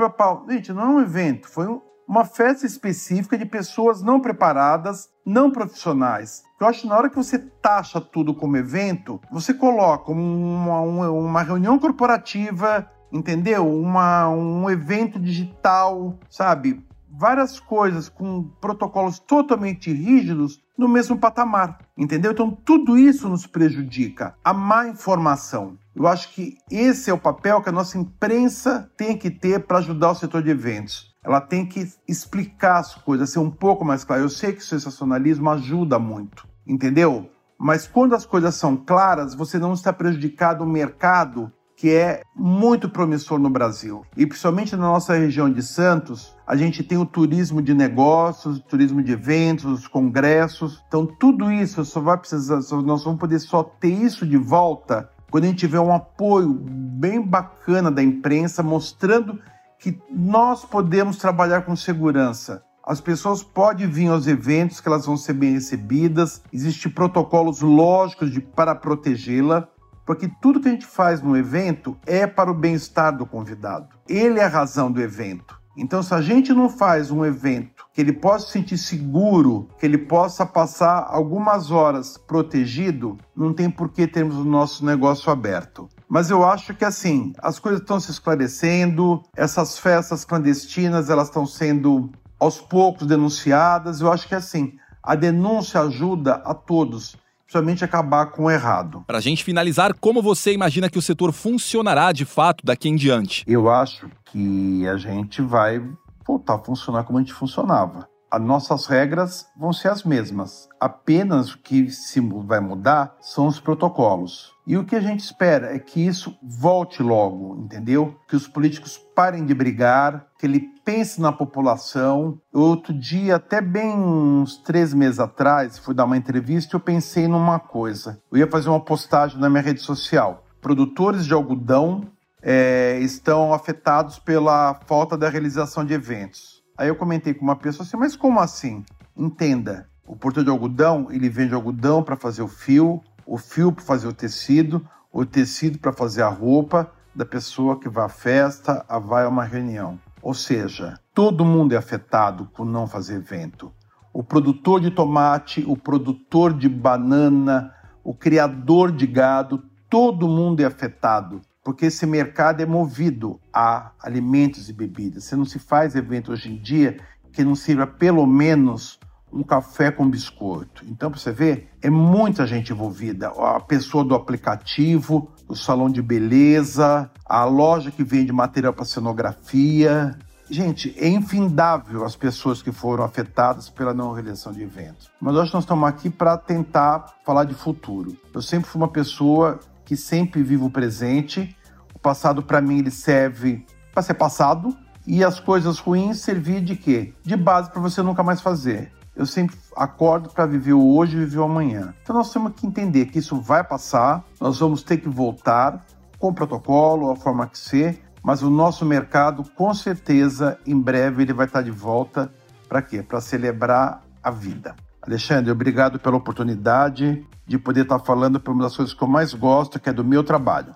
Gente, 0.49 0.73
não 0.73 0.83
é 0.83 0.87
um 0.87 1.01
evento, 1.01 1.47
foi 1.47 1.67
um, 1.67 1.79
uma 2.09 2.25
festa 2.25 2.65
específica 2.65 3.37
de 3.37 3.45
pessoas 3.45 4.01
não 4.01 4.19
preparadas, 4.19 5.09
não 5.23 5.51
profissionais. 5.51 6.41
Eu 6.59 6.65
acho 6.65 6.81
que 6.81 6.87
na 6.87 6.97
hora 6.97 7.07
que 7.07 7.15
você 7.15 7.37
taxa 7.37 8.01
tudo 8.01 8.33
como 8.33 8.57
evento, 8.57 9.21
você 9.31 9.53
coloca 9.53 10.11
uma, 10.11 10.81
uma 10.81 11.43
reunião 11.43 11.77
corporativa, 11.77 12.89
entendeu? 13.13 13.71
Uma, 13.71 14.27
um 14.27 14.67
evento 14.71 15.19
digital, 15.19 16.17
sabe? 16.31 16.83
Várias 17.07 17.59
coisas 17.59 18.09
com 18.09 18.49
protocolos 18.59 19.19
totalmente 19.19 19.93
rígidos 19.93 20.59
no 20.75 20.87
mesmo 20.87 21.15
patamar, 21.15 21.77
entendeu? 21.95 22.31
Então 22.31 22.49
tudo 22.49 22.97
isso 22.97 23.29
nos 23.29 23.45
prejudica. 23.45 24.33
A 24.43 24.51
má 24.51 24.87
informação. 24.87 25.77
Eu 25.95 26.07
acho 26.07 26.33
que 26.33 26.57
esse 26.71 27.11
é 27.11 27.13
o 27.13 27.19
papel 27.19 27.61
que 27.61 27.69
a 27.69 27.73
nossa 27.73 27.99
imprensa 27.99 28.89
tem 28.97 29.15
que 29.15 29.29
ter 29.29 29.67
para 29.67 29.77
ajudar 29.77 30.09
o 30.09 30.15
setor 30.15 30.41
de 30.41 30.49
eventos 30.49 31.08
ela 31.23 31.41
tem 31.41 31.65
que 31.65 31.87
explicar 32.07 32.79
as 32.79 32.95
coisas, 32.95 33.29
ser 33.29 33.39
um 33.39 33.51
pouco 33.51 33.83
mais 33.83 34.03
clara. 34.03 34.21
Eu 34.21 34.29
sei 34.29 34.53
que 34.53 34.61
o 34.61 34.65
sensacionalismo 34.65 35.49
ajuda 35.49 35.99
muito, 35.99 36.47
entendeu? 36.65 37.29
Mas 37.57 37.87
quando 37.87 38.15
as 38.15 38.25
coisas 38.25 38.55
são 38.55 38.77
claras, 38.77 39.35
você 39.35 39.59
não 39.59 39.73
está 39.73 39.91
prejudicado 39.91 40.63
o 40.63 40.67
mercado 40.67 41.51
que 41.75 41.91
é 41.91 42.23
muito 42.35 42.89
promissor 42.89 43.39
no 43.39 43.49
Brasil. 43.49 44.03
E 44.17 44.25
principalmente 44.25 44.75
na 44.75 44.83
nossa 44.83 45.13
região 45.13 45.49
de 45.49 45.63
Santos, 45.63 46.35
a 46.45 46.53
gente 46.55 46.83
tem 46.83 46.97
o 46.97 47.05
turismo 47.05 47.61
de 47.61 47.73
negócios, 47.73 48.59
turismo 48.59 49.01
de 49.01 49.13
eventos, 49.13 49.65
os 49.65 49.87
congressos. 49.87 50.83
Então 50.89 51.05
tudo 51.05 51.49
isso 51.49 51.85
só 51.85 52.01
vai 52.01 52.17
precisar, 52.17 52.55
nós 52.81 53.03
vamos 53.03 53.19
poder 53.19 53.39
só 53.39 53.63
ter 53.63 53.91
isso 53.91 54.27
de 54.27 54.35
volta 54.35 55.09
quando 55.31 55.45
a 55.45 55.47
gente 55.47 55.59
tiver 55.59 55.79
um 55.79 55.93
apoio 55.93 56.53
bem 56.53 57.21
bacana 57.21 57.89
da 57.89 58.03
imprensa 58.03 58.63
mostrando 58.63 59.39
que 59.79 59.97
nós 60.11 60.65
podemos 60.65 61.17
trabalhar 61.17 61.61
com 61.61 61.75
segurança. 61.75 62.63
As 62.83 62.99
pessoas 62.99 63.41
podem 63.41 63.87
vir 63.87 64.07
aos 64.09 64.27
eventos, 64.27 64.81
que 64.81 64.87
elas 64.87 65.05
vão 65.05 65.15
ser 65.15 65.33
bem 65.33 65.53
recebidas, 65.53 66.41
existem 66.51 66.91
protocolos 66.91 67.61
lógicos 67.61 68.31
de, 68.31 68.41
para 68.41 68.75
protegê-la, 68.75 69.67
porque 70.05 70.29
tudo 70.41 70.59
que 70.59 70.67
a 70.67 70.71
gente 70.71 70.85
faz 70.85 71.21
no 71.21 71.37
evento 71.37 71.95
é 72.05 72.25
para 72.25 72.51
o 72.51 72.53
bem-estar 72.53 73.15
do 73.15 73.25
convidado. 73.25 73.87
Ele 74.07 74.39
é 74.39 74.43
a 74.43 74.49
razão 74.49 74.91
do 74.91 75.01
evento. 75.01 75.59
Então, 75.77 76.01
se 76.01 76.13
a 76.13 76.21
gente 76.21 76.51
não 76.51 76.67
faz 76.67 77.11
um 77.11 77.23
evento 77.23 77.78
que 77.99 78.03
ele 78.03 78.13
possa 78.13 78.45
se 78.45 78.53
sentir 78.53 78.77
seguro, 78.77 79.67
que 79.77 79.85
ele 79.85 79.97
possa 79.97 80.45
passar 80.45 81.05
algumas 81.09 81.69
horas 81.69 82.17
protegido, 82.17 83.17
não 83.35 83.51
tem 83.51 83.69
por 83.69 83.89
que 83.89 84.07
termos 84.07 84.37
o 84.37 84.45
nosso 84.45 84.85
negócio 84.85 85.29
aberto. 85.29 85.89
Mas 86.07 86.29
eu 86.29 86.45
acho 86.45 86.73
que 86.73 86.85
assim, 86.85 87.33
as 87.39 87.59
coisas 87.59 87.81
estão 87.81 87.99
se 87.99 88.09
esclarecendo, 88.09 89.21
essas 89.35 89.77
festas 89.77 90.23
clandestinas, 90.23 91.09
elas 91.09 91.27
estão 91.27 91.45
sendo 91.45 92.09
aos 92.39 92.61
poucos 92.61 93.05
denunciadas. 93.05 93.99
Eu 93.99 94.09
acho 94.09 94.29
que 94.29 94.35
assim, 94.35 94.77
a 95.03 95.13
denúncia 95.13 95.81
ajuda 95.81 96.35
a 96.35 96.53
todos 96.53 97.17
principalmente 97.43 97.83
acabar 97.83 98.27
com 98.27 98.43
o 98.43 98.51
errado. 98.51 99.03
Para 99.07 99.17
a 99.17 99.21
gente 99.21 99.43
finalizar, 99.43 99.95
como 99.95 100.21
você 100.21 100.53
imagina 100.53 100.87
que 100.87 100.99
o 100.99 101.01
setor 101.01 101.33
funcionará 101.33 102.11
de 102.11 102.23
fato 102.23 102.63
daqui 102.63 102.87
em 102.87 102.95
diante? 102.95 103.43
Eu 103.47 103.67
acho 103.71 104.07
que 104.25 104.87
a 104.87 104.95
gente 104.97 105.41
vai 105.41 105.81
voltar 106.29 106.55
a 106.55 106.59
funcionar 106.59 107.03
como 107.03 107.17
a 107.17 107.21
gente 107.21 107.33
funcionava. 107.33 108.07
as 108.31 108.39
nossas 108.39 108.85
regras 108.85 109.47
vão 109.57 109.73
ser 109.73 109.87
as 109.87 110.03
mesmas. 110.03 110.69
Apenas 110.79 111.51
o 111.51 111.57
que 111.57 111.89
se 111.89 112.19
vai 112.19 112.59
mudar 112.59 113.15
são 113.19 113.47
os 113.47 113.59
protocolos. 113.59 114.53
E 114.67 114.77
o 114.77 114.85
que 114.85 114.95
a 114.95 115.01
gente 115.01 115.21
espera 115.21 115.75
é 115.75 115.79
que 115.79 116.05
isso 116.05 116.37
volte 116.43 117.01
logo, 117.01 117.57
entendeu? 117.57 118.15
Que 118.27 118.35
os 118.35 118.47
políticos 118.47 118.99
parem 119.15 119.47
de 119.47 119.55
brigar, 119.55 120.27
que 120.37 120.45
ele 120.45 120.59
pense 120.85 121.19
na 121.19 121.31
população. 121.31 122.39
Outro 122.53 122.93
dia, 122.93 123.37
até 123.37 123.61
bem 123.61 123.97
uns 123.97 124.57
três 124.57 124.93
meses 124.93 125.19
atrás, 125.19 125.79
fui 125.79 125.95
dar 125.95 126.05
uma 126.05 126.17
entrevista 126.17 126.75
e 126.75 126.77
eu 126.77 126.79
pensei 126.79 127.27
numa 127.27 127.57
coisa. 127.57 128.21
Eu 128.31 128.37
ia 128.37 128.47
fazer 128.47 128.69
uma 128.69 128.79
postagem 128.79 129.39
na 129.39 129.49
minha 129.49 129.63
rede 129.63 129.81
social. 129.81 130.43
Produtores 130.61 131.25
de 131.25 131.33
algodão 131.33 132.03
é, 132.41 132.99
estão 133.01 133.53
afetados 133.53 134.19
pela 134.19 134.73
falta 134.85 135.17
da 135.17 135.29
realização 135.29 135.83
de 135.83 135.93
eventos. 135.93 136.63
Aí 136.77 136.87
eu 136.87 136.95
comentei 136.95 137.33
com 137.33 137.43
uma 137.43 137.55
pessoa 137.55 137.85
assim, 137.85 137.97
mas 137.97 138.15
como 138.15 138.39
assim? 138.39 138.83
Entenda, 139.15 139.89
o 140.07 140.15
produtor 140.15 140.43
de 140.43 140.49
algodão, 140.49 141.07
ele 141.11 141.29
vende 141.29 141.53
algodão 141.53 142.01
para 142.01 142.15
fazer 142.15 142.41
o 142.41 142.47
fio, 142.47 143.01
o 143.25 143.37
fio 143.37 143.71
para 143.71 143.83
fazer 143.83 144.07
o 144.07 144.13
tecido, 144.13 144.87
o 145.11 145.25
tecido 145.25 145.77
para 145.77 145.91
fazer 145.91 146.21
a 146.21 146.29
roupa 146.29 146.91
da 147.13 147.25
pessoa 147.25 147.79
que 147.79 147.89
vai 147.89 148.05
à 148.05 148.09
festa, 148.09 148.85
a 148.87 148.97
vai 148.97 149.25
a 149.25 149.29
uma 149.29 149.43
reunião. 149.43 149.99
Ou 150.21 150.33
seja, 150.33 150.97
todo 151.13 151.45
mundo 151.45 151.73
é 151.73 151.77
afetado 151.77 152.45
por 152.55 152.65
não 152.65 152.87
fazer 152.87 153.15
evento. 153.15 153.73
O 154.13 154.23
produtor 154.23 154.79
de 154.79 154.89
tomate, 154.89 155.63
o 155.67 155.75
produtor 155.75 156.53
de 156.53 156.69
banana, 156.69 157.73
o 158.03 158.13
criador 158.13 158.91
de 158.91 159.05
gado, 159.05 159.63
todo 159.89 160.27
mundo 160.27 160.61
é 160.61 160.65
afetado 160.65 161.41
porque 161.69 161.85
esse 161.85 162.03
mercado 162.07 162.61
é 162.61 162.65
movido 162.65 163.39
a 163.53 163.91
alimentos 164.01 164.69
e 164.69 164.73
bebidas. 164.73 165.25
Você 165.25 165.35
não 165.35 165.45
se 165.45 165.59
faz 165.59 165.95
evento 165.95 166.31
hoje 166.31 166.51
em 166.51 166.57
dia 166.57 166.97
que 167.31 167.43
não 167.43 167.53
sirva 167.53 167.85
pelo 167.85 168.25
menos 168.25 168.99
um 169.31 169.43
café 169.43 169.91
com 169.91 170.09
biscoito. 170.09 170.83
Então, 170.87 171.11
para 171.11 171.19
você 171.19 171.31
ver, 171.31 171.69
é 171.79 171.87
muita 171.87 172.47
gente 172.47 172.73
envolvida. 172.73 173.27
A 173.27 173.59
pessoa 173.59 174.03
do 174.03 174.15
aplicativo, 174.15 175.31
o 175.47 175.55
salão 175.55 175.91
de 175.91 176.01
beleza, 176.01 177.07
a 177.23 177.45
loja 177.45 177.91
que 177.91 178.03
vende 178.03 178.33
material 178.33 178.73
para 178.73 178.83
cenografia. 178.83 180.17
Gente, 180.49 180.95
é 180.97 181.07
infindável 181.07 182.03
as 182.03 182.15
pessoas 182.15 182.63
que 182.63 182.71
foram 182.71 183.03
afetadas 183.03 183.69
pela 183.69 183.93
não 183.93 184.11
realização 184.11 184.51
de 184.51 184.63
eventos. 184.63 185.11
Mas 185.21 185.35
hoje 185.35 185.53
nós 185.53 185.65
estamos 185.65 185.87
aqui 185.87 186.09
para 186.09 186.35
tentar 186.35 187.13
falar 187.23 187.43
de 187.43 187.53
futuro. 187.53 188.17
Eu 188.33 188.41
sempre 188.41 188.67
fui 188.67 188.81
uma 188.81 188.87
pessoa 188.87 189.59
que 189.89 189.95
sempre 189.95 190.43
vivo 190.43 190.67
o 190.67 190.69
presente 190.69 191.55
o 191.99 192.01
passado, 192.01 192.41
para 192.41 192.61
mim, 192.61 192.79
ele 192.79 192.91
serve 192.91 193.65
para 193.93 194.01
ser 194.01 194.13
passado 194.13 194.75
e 195.05 195.23
as 195.23 195.39
coisas 195.39 195.79
ruins 195.79 196.19
servir 196.19 196.61
de 196.61 196.75
quê? 196.75 197.13
De 197.23 197.35
base 197.35 197.69
para 197.69 197.81
você 197.81 198.01
nunca 198.01 198.23
mais 198.23 198.39
fazer. 198.39 198.91
Eu 199.15 199.25
sempre 199.25 199.57
acordo 199.75 200.29
para 200.29 200.45
viver 200.45 200.73
o 200.73 200.95
hoje 200.95 201.17
e 201.17 201.19
viver 201.19 201.39
o 201.39 201.43
amanhã. 201.43 201.93
Então 202.01 202.15
nós 202.15 202.31
temos 202.31 202.53
que 202.53 202.65
entender 202.65 203.07
que 203.07 203.19
isso 203.19 203.41
vai 203.41 203.63
passar, 203.63 204.23
nós 204.39 204.59
vamos 204.59 204.81
ter 204.81 204.97
que 204.97 205.09
voltar 205.09 205.85
com 206.17 206.33
protocolo, 206.33 207.11
a 207.11 207.17
forma 207.17 207.47
que 207.47 207.57
ser, 207.57 208.01
mas 208.23 208.41
o 208.41 208.49
nosso 208.49 208.85
mercado, 208.85 209.43
com 209.55 209.73
certeza, 209.73 210.57
em 210.65 210.79
breve 210.79 211.23
ele 211.23 211.33
vai 211.33 211.47
estar 211.47 211.61
de 211.61 211.71
volta 211.71 212.31
para 212.69 212.81
quê? 212.81 213.03
Para 213.03 213.19
celebrar 213.19 214.01
a 214.23 214.31
vida. 214.31 214.73
Alexandre, 215.01 215.51
obrigado 215.51 215.99
pela 215.99 216.15
oportunidade 216.15 217.25
de 217.45 217.57
poder 217.57 217.81
estar 217.81 217.99
falando 217.99 218.39
por 218.39 218.51
uma 218.51 218.63
das 218.63 218.75
coisas 218.75 218.93
que 218.93 219.01
eu 219.01 219.07
mais 219.07 219.33
gosto, 219.33 219.79
que 219.79 219.89
é 219.89 219.93
do 219.93 220.05
meu 220.05 220.23
trabalho. 220.23 220.75